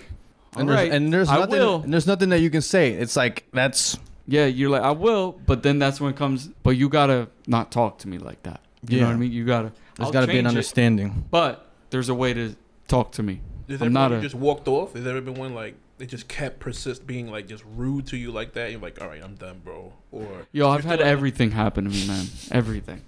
[0.55, 1.51] all And there's, right, and there's I nothing.
[1.59, 1.81] will.
[1.83, 2.91] And there's nothing that you can say.
[2.91, 6.47] It's like that's Yeah, you're like, I will, but then that's when it comes.
[6.63, 8.61] But you gotta not talk to me like that.
[8.87, 9.09] You know Yeah.
[9.09, 9.31] what I mean?
[9.31, 9.71] You gotta.
[9.97, 11.25] there's I'll got to be an change it, understanding.
[11.31, 12.55] but there's a way to
[12.87, 13.41] talk to me.
[13.69, 14.93] Has I'm everyone not a- just walked off?
[14.93, 18.17] Has there ever been one like they just kept persist being like just rude to
[18.17, 18.71] you like that?
[18.71, 19.93] You're like, all right, I'm done, bro.
[20.11, 22.25] Or Yo, I've had everything happen to me, man.
[22.51, 23.01] Everything.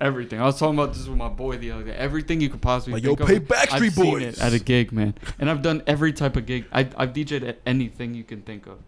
[0.00, 0.40] Everything.
[0.40, 1.92] I was talking about this with my boy the other day.
[1.92, 3.44] Everything you could possibly Like, yo, think pay of.
[3.44, 5.14] Backstreet I've seen it at a gig, man.
[5.38, 6.64] And I've done every type of gig.
[6.72, 8.78] I, I've DJed at anything you can think of.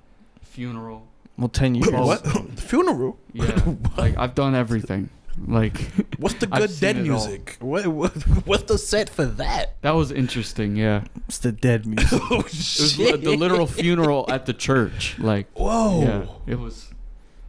[0.41, 1.07] Funeral.
[1.37, 1.91] Well, ten years.
[1.91, 2.27] what
[2.59, 3.19] funeral?
[3.33, 3.75] Yeah.
[3.97, 5.11] like I've done everything.
[5.47, 5.79] Like
[6.19, 7.57] What's the good dead music?
[7.61, 8.13] What, what
[8.47, 9.81] what's the set for that?
[9.83, 10.77] that was interesting.
[10.77, 11.05] Yeah.
[11.27, 12.09] It's the dead music.
[12.13, 13.23] Oh It was shit!
[13.23, 15.19] the literal funeral at the church.
[15.19, 16.03] Like Whoa!
[16.03, 16.91] yeah, it was.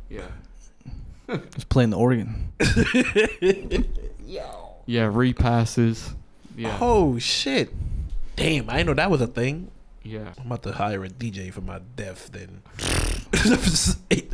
[0.09, 0.28] Yeah.
[1.28, 2.51] It's playing the organ.
[4.26, 4.76] Yo.
[4.86, 5.09] Yeah.
[5.11, 6.15] Repasses.
[6.55, 6.78] Yeah.
[6.80, 7.74] Oh shit!
[8.36, 9.71] Damn, I didn't know that was a thing.
[10.03, 10.34] Yeah.
[10.38, 12.30] I'm about to hire a DJ for my death.
[12.32, 12.61] Then,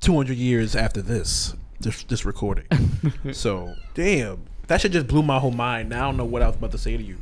[0.00, 2.66] two hundred years after this, this this recording.
[3.32, 5.90] so damn, that shit just blew my whole mind.
[5.90, 7.18] Now I don't know what I was about to say to you.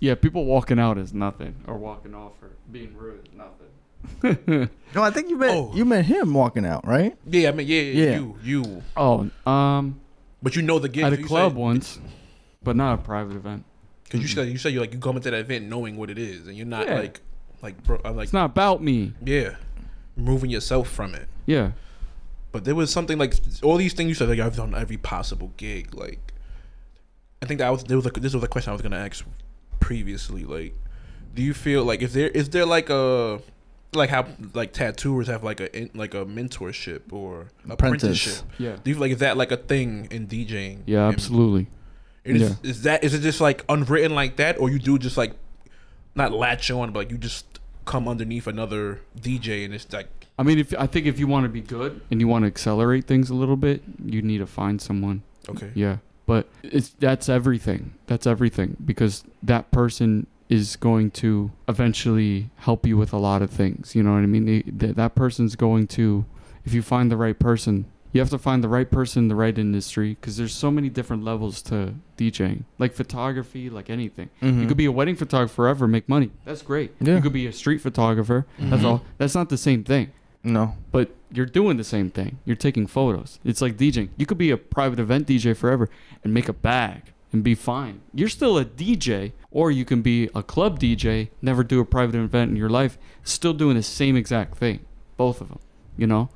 [0.00, 3.66] Yeah, people walking out is nothing, or walking off, or being rude is nothing.
[4.22, 5.70] No, I think you met Oh.
[5.74, 7.16] you met him walking out, right?
[7.26, 8.18] Yeah, I mean, yeah, yeah, Yeah.
[8.18, 8.82] you, you.
[8.96, 10.00] oh, um,
[10.42, 11.98] But you know the gig at a club once,
[12.62, 13.64] but not a private event.
[14.04, 16.18] because you said you said you like you come into that event knowing what it
[16.18, 16.94] is, and you're not Yeah.
[17.00, 17.20] like,
[17.62, 19.12] like, bro, I'm like, It's not about me.
[19.24, 19.56] yeah,
[20.16, 21.28] removing yourself from it.
[21.46, 21.72] Yeah.
[22.50, 24.28] But there was something like all these things you said.
[24.30, 25.94] Like I've done every possible gig.
[25.94, 26.32] Like
[27.42, 29.22] I think that was there was like this was a question I was gonna ask
[29.80, 30.44] previously.
[30.44, 30.74] Like,
[31.34, 33.40] do you feel like is there is there like a
[33.94, 37.72] like how like tattooers have like a like a mentorship or Apprentice.
[38.04, 38.44] apprenticeship?
[38.58, 38.76] Yeah.
[38.82, 40.82] Do you feel like is that like a thing in DJing?
[40.86, 41.68] Yeah, absolutely.
[42.24, 42.54] it is, Yeah.
[42.70, 45.32] is that is it just like unwritten like that, or you do just like
[46.14, 47.46] not latch on, but like you just
[47.84, 50.08] come underneath another DJ and it's like
[50.38, 52.46] I mean, if I think if you want to be good and you want to
[52.46, 55.22] accelerate things a little bit, you need to find someone.
[55.48, 57.94] okay, Yeah, but it's that's everything.
[58.06, 63.50] That's everything because that person is going to eventually help you with a lot of
[63.50, 63.94] things.
[63.94, 64.44] You know what I mean?
[64.46, 66.24] They- That that person's going to,
[66.64, 69.34] if you find the right person, you have to find the right person in the
[69.34, 74.30] right industry because there's so many different levels to DJing, like photography, like anything.
[74.42, 74.62] Mhm.
[74.62, 76.30] You could be a wedding photographer forever, make money.
[76.46, 76.92] That's great.
[77.00, 77.16] Yeah.
[77.16, 78.46] You could be a street photographer.
[78.58, 78.86] That's Mhm.
[78.86, 79.02] all.
[79.18, 80.08] That's not the same thing
[80.42, 80.74] No.
[80.90, 82.38] but you're doing the same thing.
[82.46, 83.38] You're taking photos.
[83.44, 84.08] It's like DJing.
[84.16, 85.90] You could be a private event DJ forever
[86.24, 88.00] and make a bag and be fine.
[88.14, 92.14] You're still a DJ, or you can be a club DJ, never do a private
[92.16, 94.80] event in your life, still doing the same exact thing.
[95.16, 95.58] Both of them,
[95.96, 96.30] you know?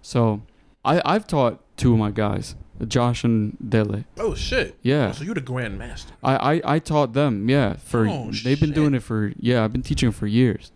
[0.00, 0.42] So
[0.84, 2.54] I, I've taught two of my guys,
[2.86, 4.04] Josh and Dele.
[4.18, 5.08] oh shit, Yeah.
[5.08, 6.12] Oh, so you're the grand master.
[6.22, 7.74] I, I, I taught them, yeah.
[7.74, 10.70] For Oh, they've been doing it for yeah, I've been teaching for years.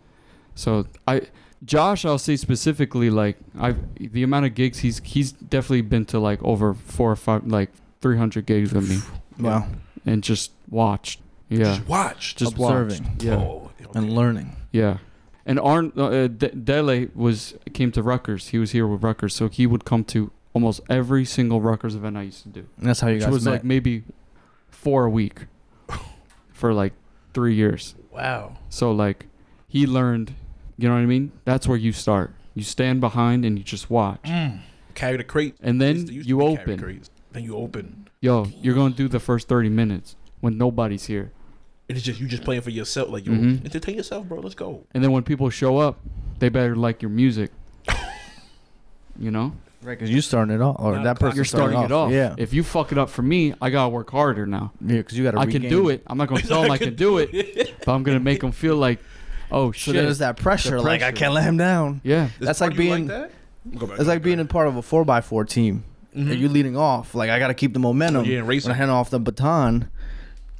[0.55, 1.21] So I
[1.65, 6.19] Josh, I'll say specifically like I the amount of gigs he's he's definitely been to
[6.19, 7.69] like over four or five like
[8.01, 8.97] three hundred gigs with me
[9.39, 9.67] Wow.
[10.05, 11.19] and just watched.
[11.49, 12.35] Yeah, Just watch.
[12.35, 13.03] just Observing.
[13.03, 13.23] watched.
[13.23, 13.99] Yeah, Oh, okay.
[13.99, 14.55] And learning.
[14.71, 14.97] yeah.
[15.45, 18.47] And Arn uh, D- Dele was came to Rutgers.
[18.49, 22.15] He was here with Rutgers, so he would come to almost every single Rutgers event
[22.17, 22.65] I used to do.
[22.77, 23.27] And that's how you guys.
[23.27, 23.51] which was met.
[23.51, 24.03] like maybe
[24.69, 25.45] four a week
[26.53, 26.93] for like
[27.33, 27.95] three years.
[28.11, 28.57] Wow.
[28.69, 29.25] So like
[29.67, 30.33] he learned,
[30.77, 31.31] you know what I mean?
[31.45, 32.33] That's where you start.
[32.53, 34.21] You stand behind and you just watch.
[34.95, 35.55] Carry the crate.
[35.61, 36.79] And then Used to- used to you open.
[37.33, 37.43] Crates.
[37.43, 38.07] Then you open.
[38.21, 41.31] Yo, you're going to do the first 30 minutes when nobody's here.
[41.89, 43.09] And it's just you just playing for yourself.
[43.09, 43.65] Like yo, Mhm.
[43.65, 44.39] entertain yourself, bro.
[44.39, 44.85] Let's go.
[44.93, 45.99] And then when people show up,
[46.39, 47.51] they better like your music.
[49.19, 49.53] You know?
[49.83, 52.11] right, because you starting it off, or Nah, that person You're starting it off.
[52.11, 52.33] Yeah.
[52.37, 54.71] If you fuck it up for me, I got to work harder now.
[54.81, 55.39] Yeah, because you got to.
[55.39, 56.01] I can do it.
[56.07, 58.39] I'm not going to tell them I can do it, but I'm going to make
[58.41, 58.99] them feel like,
[59.51, 59.95] oh So shit.
[59.95, 62.01] there's that pressure, Like I can't let him down.
[62.03, 62.29] yeah.
[62.39, 63.31] This That's like part, you being- that?
[63.77, 65.83] Go It's like being a part of a four x four team.
[66.13, 66.31] Back.
[66.31, 67.15] And you leading off.
[67.15, 68.25] Like I got to keep the momentum.
[68.25, 68.69] Yeah, and racing.
[68.69, 69.89] When I hand off the baton,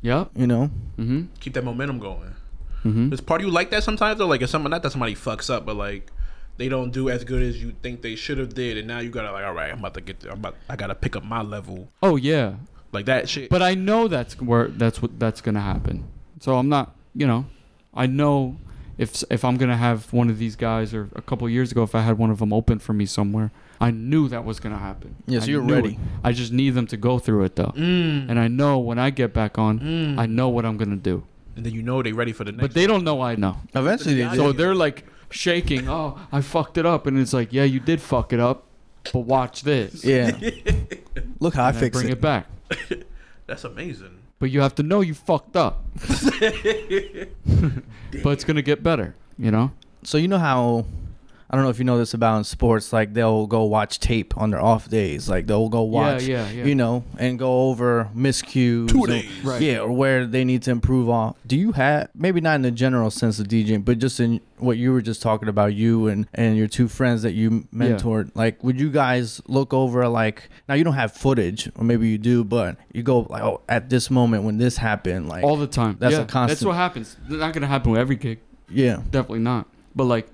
[0.01, 0.31] Yep.
[0.35, 0.69] you know.
[0.97, 1.23] Mm-hmm.
[1.39, 2.35] keep that momentum going.
[2.83, 3.09] Mm-hmm.
[3.09, 4.27] Does part of you like that sometimes though?
[4.27, 6.11] Like if someone not that somebody fucks up, but like
[6.57, 9.09] they don't do as good as you think they should have did, and now you
[9.09, 11.41] gotta like, all right, I'm about to get, I'm about, I gotta pick up my
[11.41, 12.55] level, Oh yeah.
[12.91, 13.49] like that shit.
[13.49, 16.03] But I know that's where that's what that's gonna happen.
[16.41, 17.45] So I'm not, you know,
[17.93, 18.57] I know
[18.97, 21.95] if if I'm gonna have one of these guys, or a couple years ago, if
[21.95, 23.49] I had one of them open for me somewhere,
[23.83, 25.15] I knew that was gonna happen.
[25.27, 25.93] Yeah, so you're ready.
[25.93, 25.97] it.
[26.23, 28.29] I just need them to go through it though, mm.
[28.29, 30.17] and I know when I get back on, Mm.
[30.17, 31.23] I know what I'm gonna do.
[31.55, 32.61] and then you know they're ready for the next.
[32.61, 33.57] But they don't know I know.
[33.75, 35.89] Eventually, they So they're like shaking.
[35.89, 38.63] Oh, I fucked it up, and it's like, yeah, you did fuck it up,
[39.11, 40.03] but watch this.
[40.03, 40.31] Yeah.
[41.39, 42.13] Look how I And I fix bring it.
[42.13, 42.47] it back.
[43.47, 44.19] That's amazing.
[44.39, 45.83] But you have to know you fucked up.
[48.23, 49.71] but it's gonna get better, you know.
[50.03, 50.85] So you know how
[51.53, 54.35] I don't know if you know this about in sports, like they'll go watch tape
[54.39, 55.29] on their off days.
[55.29, 56.65] Like they'll go watch yeah, yeah, yeah.
[56.65, 58.89] you know, and go over miscues.
[58.89, 59.29] Two or- days.
[59.43, 59.61] Right.
[59.61, 61.35] Yeah, or where they need to improve on.
[61.45, 64.77] Do you have maybe not in the general sense of DJing, but just in what
[64.77, 68.31] you were just talking about, you and and your two friends that you mentored.
[68.33, 72.17] Like, would you guys look over like now you don't have footage, or maybe you
[72.17, 75.67] do, but you go like, oh, at this moment when this happened, like, all the
[75.67, 75.97] time.
[75.99, 77.15] That's yeah, a constant- That's what happens.
[77.27, 78.39] It's not gonna happen with every gig.
[78.69, 79.67] yeah, Definitely not.
[79.95, 80.27] But like,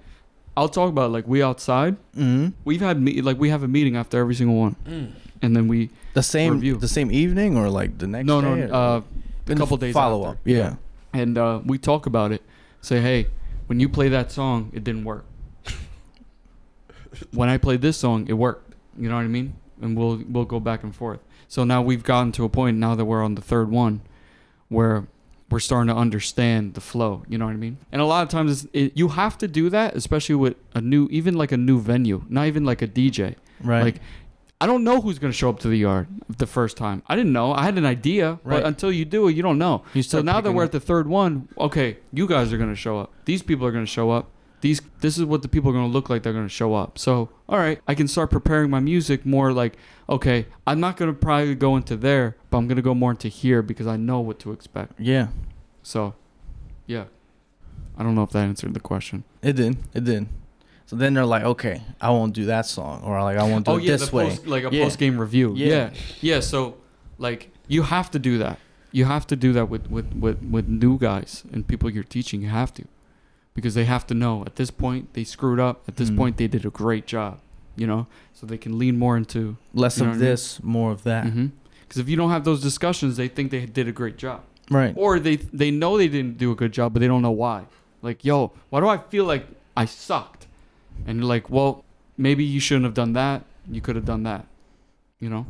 [0.59, 1.95] I'll talk about like we outside.
[2.15, 2.47] mm-hmm.
[2.67, 5.07] We've had me like we have a meeting after every single one, Mm.
[5.43, 6.75] and then we the same Review.
[6.77, 9.01] the same evening or like the next no day no uh,
[9.47, 10.31] a couple days follow after.
[10.39, 10.47] up.
[10.57, 10.75] Yeah.
[11.21, 12.41] and uh, we talk about it.
[12.81, 13.27] Say, hey,
[13.67, 15.25] when you play that song, it didn't work.
[17.31, 18.73] when I played this song, it worked.
[18.97, 19.53] You know what I mean?
[19.81, 21.19] And we'll we'll go back and forth.
[21.47, 24.01] So now we've gotten to a point now that we're on the third one,
[24.67, 25.07] where
[25.49, 27.23] we're starting to understand the flow.
[27.27, 27.77] You know what I mean?
[27.91, 31.07] And a lot of times it, you have to do that, especially with a new,
[31.11, 33.35] even like a new venue, not even like a DJ.
[33.63, 33.83] Right.
[33.83, 33.95] Like
[34.61, 37.01] I don't know who's gonna show up to the yard the first time.
[37.07, 37.53] I didn't know.
[37.53, 38.57] I had an idea, Right.
[38.61, 39.83] but until you do it, you don't know.
[39.93, 42.99] You So now that we're at the third one, okay, you guys are gonna show
[42.99, 43.13] up.
[43.25, 44.29] These people are gonna show up.
[44.61, 46.23] These this is what the people are gonna look like.
[46.23, 46.97] They're gonna show up.
[46.97, 49.77] So all right, I can start preparing my music more like
[50.09, 50.45] okay.
[50.67, 53.87] I'm not gonna probably go into there, but I'm gonna go more into here because
[53.87, 54.99] I know what to expect.
[54.99, 55.27] Yeah,
[55.81, 56.13] So,
[56.87, 57.05] yeah.
[57.97, 59.23] I don't know if that answered the question.
[59.41, 59.77] it did.
[59.93, 60.27] It did.
[60.85, 63.71] So then they're like, okay, I won't do that song, or like I won't do
[63.73, 64.29] oh it yeah, this the way.
[64.29, 64.83] post, like a Yeah.
[64.85, 65.53] post game review.
[65.55, 65.67] Yeah.
[65.67, 65.89] Yeah.
[66.21, 66.77] yeah, So
[67.17, 68.57] like you have to do that.
[68.91, 72.41] You have to do that with with with with new guys and people you're teaching.
[72.41, 72.85] You have to,
[73.59, 75.83] because they have to know at this point they screwed up.
[75.87, 76.17] At this Mhm.
[76.17, 77.39] point they did a great job.
[77.75, 79.55] You know, so they can lean more into.
[79.73, 80.31] Less You know of what I mean?
[80.31, 81.23] this, more of that.
[81.87, 84.41] Because if you don't have those discussions, they think they did a great job.
[84.71, 84.93] Right.
[84.95, 87.63] or they they know they didn't do a good job, but they don't know why.
[88.03, 90.45] Like, yo, why do I feel like I sucked?
[91.07, 91.83] And you're like, well,
[92.17, 93.43] maybe you shouldn't have done that.
[93.71, 94.45] You could have done that.
[95.19, 95.47] You know?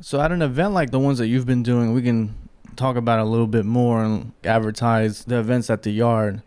[0.00, 2.34] So at an event like the ones that you've been doing, we can
[2.76, 6.42] talk about a little bit more and advertise the events at the yard.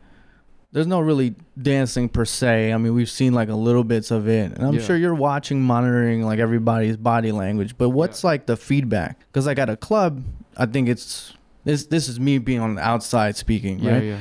[0.73, 2.73] There's no really dancing per se.
[2.73, 4.81] I mean, we've seen like a little bits of it, and I'm Yeah.
[4.81, 7.77] sure you're watching, monitoring like everybody's body language.
[7.77, 9.19] But what's like the feedback?
[9.31, 10.23] Because like at a club,
[10.57, 11.85] I think it's this.
[11.85, 14.03] This is me being on the outside speaking, Yeah, right?
[14.03, 14.19] yeah.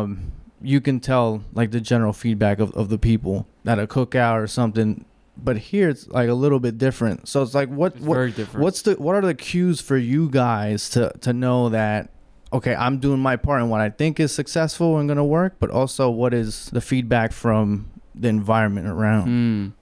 [0.00, 0.32] um,
[0.62, 4.46] you can tell like the general feedback of, of the people at a cookout or
[4.46, 5.04] something.
[5.36, 7.26] But here it's like a little bit different.
[7.28, 8.62] So it's like what It's what very different.
[8.64, 12.10] what's the what are the cues for you guys to to know that
[12.52, 15.70] okay I'm doing my part in what I think is successful and gonna work, but
[15.70, 19.28] also what is the feedback from the environment around?
[19.28, 19.72] Mm.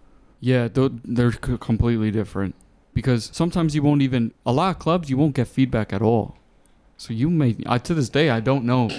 [0.40, 2.54] Yeah, th- they're completely different
[2.94, 6.36] because sometimes you won't even a lot of clubs you won't get feedback at all.
[6.96, 8.90] So you may I, to this day I don't know.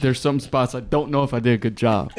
[0.00, 2.12] There's some spots I don't know if I did a good job.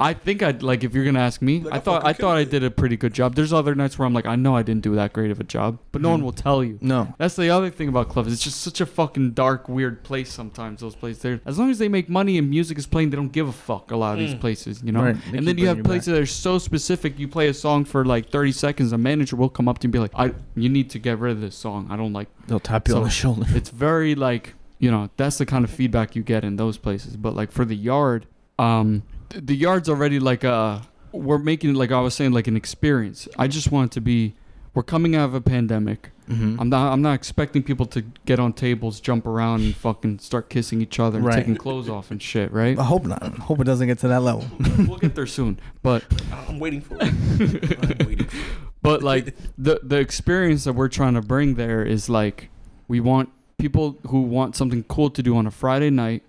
[0.00, 1.60] I think I'd like if you're gonna ask me.
[1.60, 3.34] Like I a thought I thought I did a pretty good job.
[3.34, 5.44] There's other nights where I'm like I know I didn't do that great of a
[5.44, 6.24] job, but no one Mhm.
[6.24, 6.78] will tell you.
[6.80, 8.32] No, That's the other thing about clubs.
[8.32, 10.80] It's just such a fucking dark, weird place sometimes.
[10.80, 11.22] Those places.
[11.22, 13.52] There, as long as they make money and music is playing, they don't give a
[13.52, 13.90] fuck.
[13.90, 14.40] A lot of these Mm.
[14.40, 15.02] places, you know.
[15.02, 15.16] Right.
[15.32, 15.84] And then you have bringing you back.
[15.84, 17.18] places that are so specific.
[17.18, 19.88] You play a song for like 30 seconds, a manager will come up to you
[19.88, 21.86] and be like, "I, you need to get rid of this song.
[21.90, 23.44] I don't like." they'll tap you on the shoulder.
[23.54, 27.16] It's very like you know that's the kind of feedback you get in those places.
[27.16, 28.26] But like for the yard,
[28.58, 30.82] um, th- the yard's already like a.
[31.12, 33.26] We're making it like I was saying like an experience.
[33.38, 34.34] I just want it to be.
[34.74, 36.10] We're coming out of a pandemic.
[36.28, 36.60] Mm-hmm.
[36.60, 36.92] I'm not.
[36.92, 40.98] I'm not expecting people to get on tables, jump around, and fucking start kissing each
[41.00, 41.36] other, and Right.
[41.36, 42.52] taking clothes off and shit.
[42.52, 42.78] Right?
[42.78, 43.22] I hope not.
[43.22, 44.44] I hope it doesn't get to that level.
[44.86, 45.58] we'll get there soon.
[45.82, 46.04] But
[46.48, 47.02] I'm waiting for it.
[47.02, 48.44] I'm waiting for it.
[48.82, 52.50] but like the the experience that we're trying to bring there is like
[52.88, 56.22] we want people who want something cool to do on a Friday night,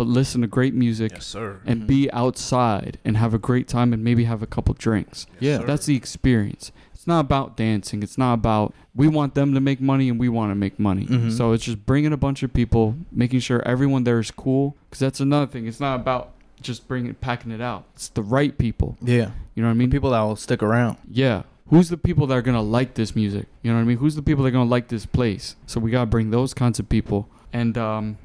[0.00, 1.60] but listen to great music Yes, sir.
[1.66, 1.86] and Mhm.
[1.86, 5.26] be outside and have a great time and maybe have a couple drinks.
[5.38, 5.66] Yeah, sir.
[5.66, 6.72] That's the experience.
[6.94, 8.02] It's not about dancing.
[8.02, 11.04] It's not about we want them to make money and we want to make money.
[11.06, 11.32] Mhm.
[11.32, 14.74] So it's just bringing a bunch of people, making sure everyone there is cool.
[14.88, 15.66] Because that's another thing.
[15.66, 16.30] It's not about
[16.62, 17.84] just bringing packing it out.
[17.94, 18.96] It's the right people.
[19.02, 19.30] yeah.
[19.54, 19.90] You know what I mean?
[19.90, 20.96] People that will stick around.
[21.10, 21.42] Yeah.
[21.68, 23.46] Who's the people that are gonna like this music?
[23.62, 23.98] You know what I mean?
[23.98, 25.56] Who's the people that are gonna like this place?
[25.66, 27.28] So we gotta bring those kinds of people.
[27.52, 28.16] And um,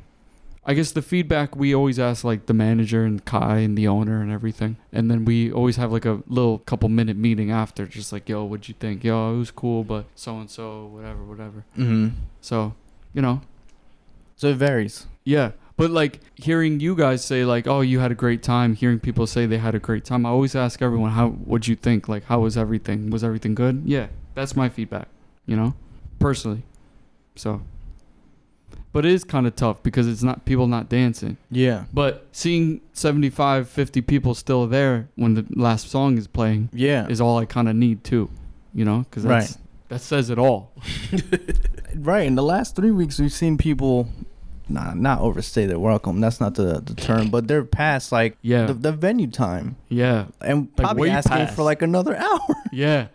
[0.67, 4.21] I guess the feedback we always ask like the manager and Kai and the owner
[4.21, 8.11] and everything, and then we always have like a little couple minute meeting after, just
[8.11, 9.03] like, yo, what'd you think?
[9.03, 11.65] Yo, it was cool, but so and so, whatever, whatever.
[11.77, 12.15] Mm-hmm.
[12.41, 12.73] So,
[13.13, 13.41] you know,
[14.37, 15.05] So it varies.
[15.23, 15.51] yeah.
[15.77, 18.75] But like hearing you guys say like, oh, you had a great time.
[18.75, 20.25] Hearing people say they had a great time.
[20.25, 22.07] I always ask everyone, how what'd you think?
[22.07, 23.09] Like, how was everything?
[23.09, 23.83] Was everything good?
[23.85, 25.09] Yeah, that's my feedback.
[25.45, 25.75] You know,
[26.17, 26.63] personally.
[27.35, 27.61] So,
[28.95, 31.35] but it is kind of tough because it's not people not dancing.
[31.51, 31.83] Yeah.
[31.93, 37.05] But seeing 75, 50 people still there when the last song is playing Yeah.
[37.09, 38.29] is all I kind of need too.
[38.73, 39.57] You know, because that's Right.
[39.89, 40.71] that says it all.
[41.95, 42.25] Right.
[42.27, 44.07] In the last three weeks, we've seen people
[44.69, 46.19] not not overstay their welcome.
[46.19, 50.25] That's not the, the term, but they're past like Yeah, the, the venue time yeah,
[50.41, 51.55] and Like, probably asking past.
[51.55, 52.39] for like another hour.
[52.71, 53.07] yeah,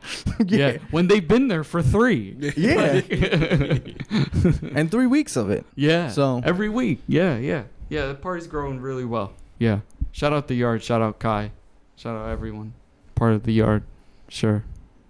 [0.46, 0.78] yeah.
[0.90, 2.36] When they've been there for three.
[2.57, 3.01] yeah.
[4.74, 5.64] And three weeks of it.
[5.74, 6.09] yeah.
[6.09, 7.01] So- every week.
[7.07, 8.07] Yeah, yeah, yeah.
[8.07, 9.32] The party's growing really well.
[9.59, 9.80] Yeah.
[10.12, 10.82] Shout out the yard.
[10.82, 11.53] Shout out Kai.
[11.96, 12.72] Shout out everyone.
[13.14, 13.82] Part of the yard.
[14.28, 14.64] Sure.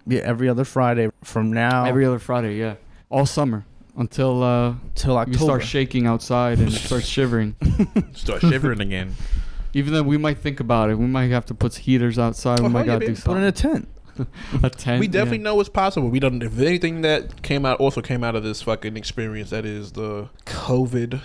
[0.05, 0.21] Yeah.
[0.21, 2.57] Every other Friday from now Every other Friday.
[2.57, 2.75] Yeah.
[3.09, 3.65] All summer
[3.97, 5.37] until uh, till you October.
[5.43, 7.55] start shaking outside and start shivering.
[8.13, 9.15] Start shivering again.
[9.73, 10.97] Even then, we might think about it.
[10.97, 12.59] We might have to put heaters outside.
[12.59, 13.21] We Oh, might hell yeah, gotta do baby.
[13.23, 13.87] Put in something.
[14.17, 14.29] a tent.
[14.63, 14.99] a tent.
[14.99, 15.43] we definitely yeah.
[15.43, 16.09] know it's possible.
[16.09, 16.43] We don't.
[16.43, 20.29] If anything that came out also came out of this fucking experience, that is the
[20.45, 21.21] COVID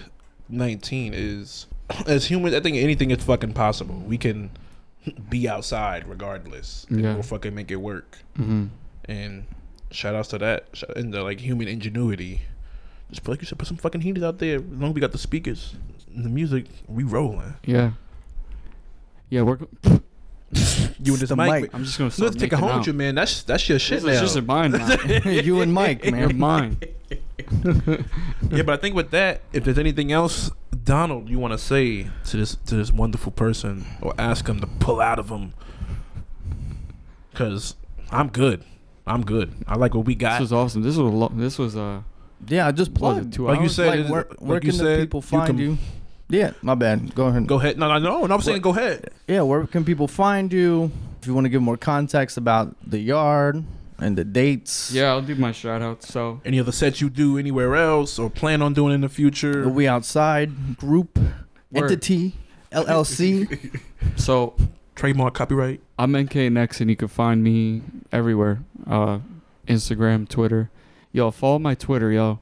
[0.48, 1.66] nineteen is
[2.06, 2.54] as humans.
[2.54, 3.96] I think anything is fucking possible.
[4.06, 4.50] We can
[5.28, 6.86] be outside regardless.
[6.88, 7.14] and Yeah.
[7.14, 8.18] we'll fucking make it work.
[8.38, 8.68] Mhm.
[9.06, 9.44] And
[9.90, 12.42] shout outs to that Shout- and the like human ingenuity.
[13.10, 14.56] Just put, like you said, put some fucking heaters out there.
[14.56, 15.74] As long as we got the speakers
[16.14, 17.54] and the music, we rolling.
[17.64, 17.92] Yeah.
[19.30, 19.56] Yeah, we're.
[19.56, 19.68] go-
[20.98, 21.62] You and this The mic.
[21.62, 21.74] mic.
[21.74, 22.78] I'm just gonna Let's take it making home out.
[22.78, 23.14] with you, man.
[23.16, 24.40] That's that's your shit This is now.
[24.40, 25.30] just mine now.
[25.30, 26.38] you and Mike, You're man.
[26.38, 26.78] mine.
[28.50, 30.50] yeah, but I think with that, if there's anything else,
[30.84, 34.66] Donald, you want to say to this to this wonderful person, or ask him to
[34.66, 35.52] pull out of him,
[37.30, 37.74] because
[38.10, 38.64] I'm good.
[39.06, 39.52] I'm good.
[39.66, 40.40] I like what we got.
[40.40, 40.56] This got.
[40.56, 40.82] was awesome.
[40.82, 42.02] This was a lo- this was uh
[42.48, 43.32] Yeah, I just what was it plugged.
[43.34, 43.74] two Like you hours?
[43.74, 45.78] said, like, it- where, like where you can said, the people you find can- you?
[46.28, 47.14] Yeah, my bad.
[47.14, 47.46] Go ahead.
[47.46, 47.78] Go ahead.
[47.78, 48.26] No, no, no.
[48.26, 49.10] no I'm saying go ahead.
[49.28, 50.90] Yeah, where can people find you?
[51.20, 53.62] If you want to give more context about the yard
[53.98, 54.90] and the dates.
[54.92, 56.02] Yeah, I'll do my shout out.
[56.02, 59.62] So Any other sets you do anywhere else, or plan on doing in the future?
[59.62, 59.68] The?
[59.68, 61.16] We Outside Group,
[61.70, 61.84] Word.
[61.92, 62.34] Entity,
[62.72, 63.80] LLC.
[64.16, 64.54] so
[64.94, 65.80] Trademark, copyright.
[65.98, 67.82] I'm NKNX and you can find me
[68.12, 68.62] everywhere.
[68.86, 69.18] Uh
[69.68, 70.70] Instagram, Twitter.
[71.16, 72.38] Yo, follow my Twitter, yo.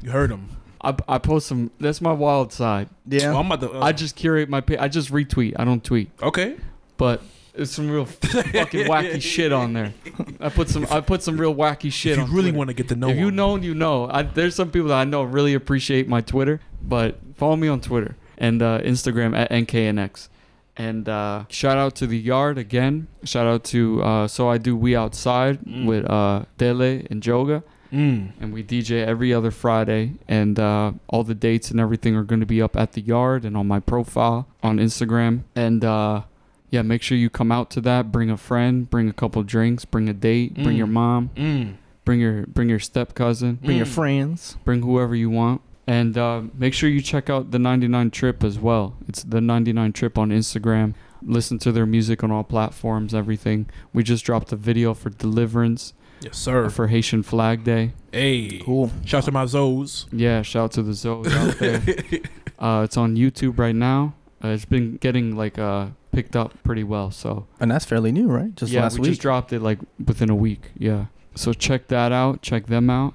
[0.00, 0.48] You heard him.
[0.80, 2.88] I, I post some that's my wild side.
[3.04, 3.32] Yeah.
[3.32, 3.78] Oh, I'm about to.
[3.80, 4.78] uh, I just curate my page.
[4.80, 5.54] I just retweet.
[5.58, 6.08] I don't tweet.
[6.22, 6.54] okay.
[6.96, 7.20] But
[7.54, 9.92] it's some real fucking wacky shit on there.
[10.38, 12.58] I put some I put some real wacky shit If you on really Twitter.
[12.58, 13.34] want to get to know if you him.
[13.34, 14.08] know, you know.
[14.08, 17.80] I, there's some people that I know really appreciate my Twitter, but follow me on
[17.80, 20.28] Twitter and uh, Instagram at NKNX.
[20.76, 23.08] And uh, shout out to the yard again.
[23.24, 25.86] Shout out to uh, so I do we outside Mm.
[25.86, 28.32] with uh, Dele and Joga, Mm.
[28.40, 30.14] and we DJ every other Friday.
[30.26, 33.44] And uh, all the dates and everything are going to be up at the yard
[33.44, 35.42] and on my profile on Instagram.
[35.54, 36.22] And uh,
[36.70, 38.10] yeah, make sure you come out to that.
[38.10, 38.88] Bring a friend.
[38.88, 39.84] Bring a couple drinks.
[39.84, 40.54] Bring a date.
[40.54, 40.78] Bring Mm.
[40.78, 41.74] your mom Mm.
[42.04, 43.90] bring your bring your step cousin Bring your Mm.
[43.94, 44.56] friends.
[44.64, 48.58] bring whoever you want and uh, make sure you check out the 99 trip as
[48.58, 53.66] well it's the 99 trip on instagram listen to their music on all platforms everything
[53.92, 55.92] we just dropped a video for deliverance
[56.24, 56.68] Yes, sir.
[56.70, 58.58] for haitian flag day Hey.
[58.62, 58.90] Cool.
[59.06, 60.06] Shout out to my Zoes.
[60.12, 62.20] yeah shout out to the zoes out there
[62.58, 64.14] uh, it's on youtube right now
[64.44, 68.28] uh, it's been getting like uh, picked up pretty well so And that's fairly new,
[68.28, 68.54] right?
[68.56, 69.10] Just yeah last we week.
[69.12, 73.14] just dropped it like within a week yeah so check that out check them out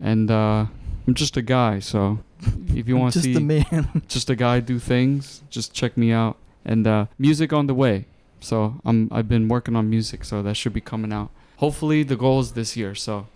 [0.00, 0.64] and uh
[1.06, 2.18] i'm just a guy so
[2.74, 4.02] if you want to Just see the man.
[4.08, 8.06] just a guy do things just check me out and uh music on the way
[8.40, 11.30] so i'm i've been working on music so that should be coming out
[11.62, 13.26] hopefully the goal is this year so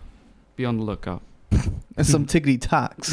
[0.57, 1.23] be on the lookout
[1.97, 3.07] and some tickety talks.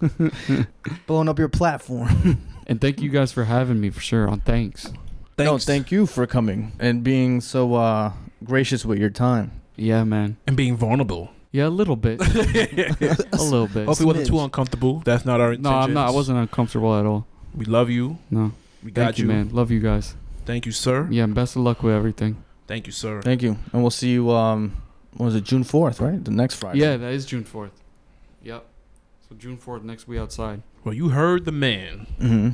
[1.06, 2.38] Blowing up your platform.
[2.66, 4.90] and thank you guys for having me for sure on thanks
[5.38, 8.12] No, thank you for coming and being so uh,
[8.42, 9.52] gracious with your time.
[9.76, 11.30] yeah man And being vulnerable.
[11.52, 14.94] yeah a little bit a little bit Hopefully, it wasn't too uncomfortable.
[15.04, 15.70] That's not our intention.
[15.78, 18.18] no i'm not i wasn't uncomfortable at all We love you.
[18.30, 18.52] no
[18.82, 21.06] We got thank you man love you guys Thank you, sir.
[21.10, 22.32] yeah and best of luck with everything
[22.66, 23.20] Thank you, sir.
[23.22, 23.56] Thank you.
[23.72, 24.80] And we'll see you, um,
[25.16, 26.22] what was it, June 4th, right?
[26.24, 26.78] The next Friday.
[26.80, 27.70] Yeah, that is June 4th.
[28.42, 28.64] Yep.
[29.28, 30.62] So June 4th, next we outside.
[30.82, 32.06] Well, you heard the man.
[32.18, 32.50] hmm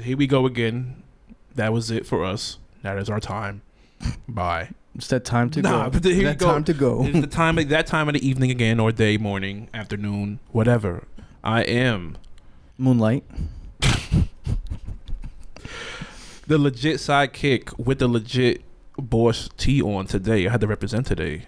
[0.00, 1.02] Here we go again.
[1.54, 2.58] That was it for us.
[2.82, 3.62] That is our time.
[4.28, 4.70] Bye.
[4.94, 5.90] It's that time to Nah, go.
[5.90, 6.46] but here you that go.
[6.46, 7.04] time to go.
[7.04, 11.04] It's the time that time of the evening again, or day, morning, afternoon, whatever.
[11.44, 12.16] I am
[12.78, 13.24] Moonlight.
[16.46, 18.62] the legit sidekick with the legit
[18.98, 20.46] boss T on today.
[20.46, 21.44] I had to represent today.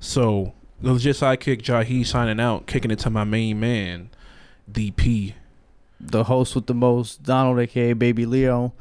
[0.00, 4.10] So the legit sidekick Jahi signing out, kicking it to my main man,
[4.70, 5.34] DP.
[6.00, 8.74] The host with the most, Donald, aka Baby Leo.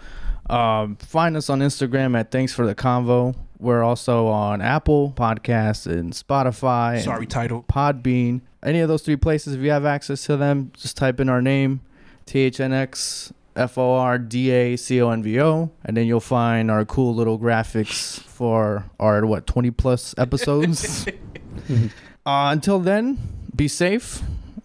[0.49, 3.36] Um, find us on Instagram at Thanks for the Convo.
[3.59, 6.95] We're also on Apple Podcasts and Spotify.
[6.95, 7.64] and Sorry, title.
[7.72, 8.41] Podbean.
[8.61, 11.41] Any of those three places, if you have access to them, just type in our
[11.41, 11.80] name,
[12.26, 16.69] THNX F O R D A C O N V O, and then you'll find
[16.71, 21.07] our cool little graphics for our what 20 plus episodes.
[22.25, 23.17] uh, until then,
[23.55, 24.21] be safe,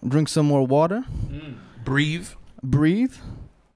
[0.07, 1.03] drink some more water,
[1.83, 2.29] Breathe.
[2.63, 3.15] breathe,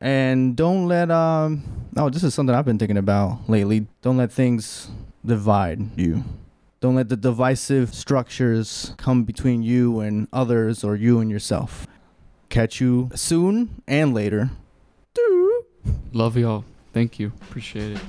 [0.02, 1.64] and don't let um.
[1.96, 3.86] Oh, this is something I've been thinking about lately.
[4.02, 4.90] Don't let things
[5.26, 6.24] divide you.
[6.82, 11.88] Don't let the divisive structures come between you and others or you and yourself.
[12.50, 14.50] Catch you soon and later.
[16.14, 16.64] Love y'all.
[16.94, 17.32] Thank you.
[17.42, 18.02] Appreciate it.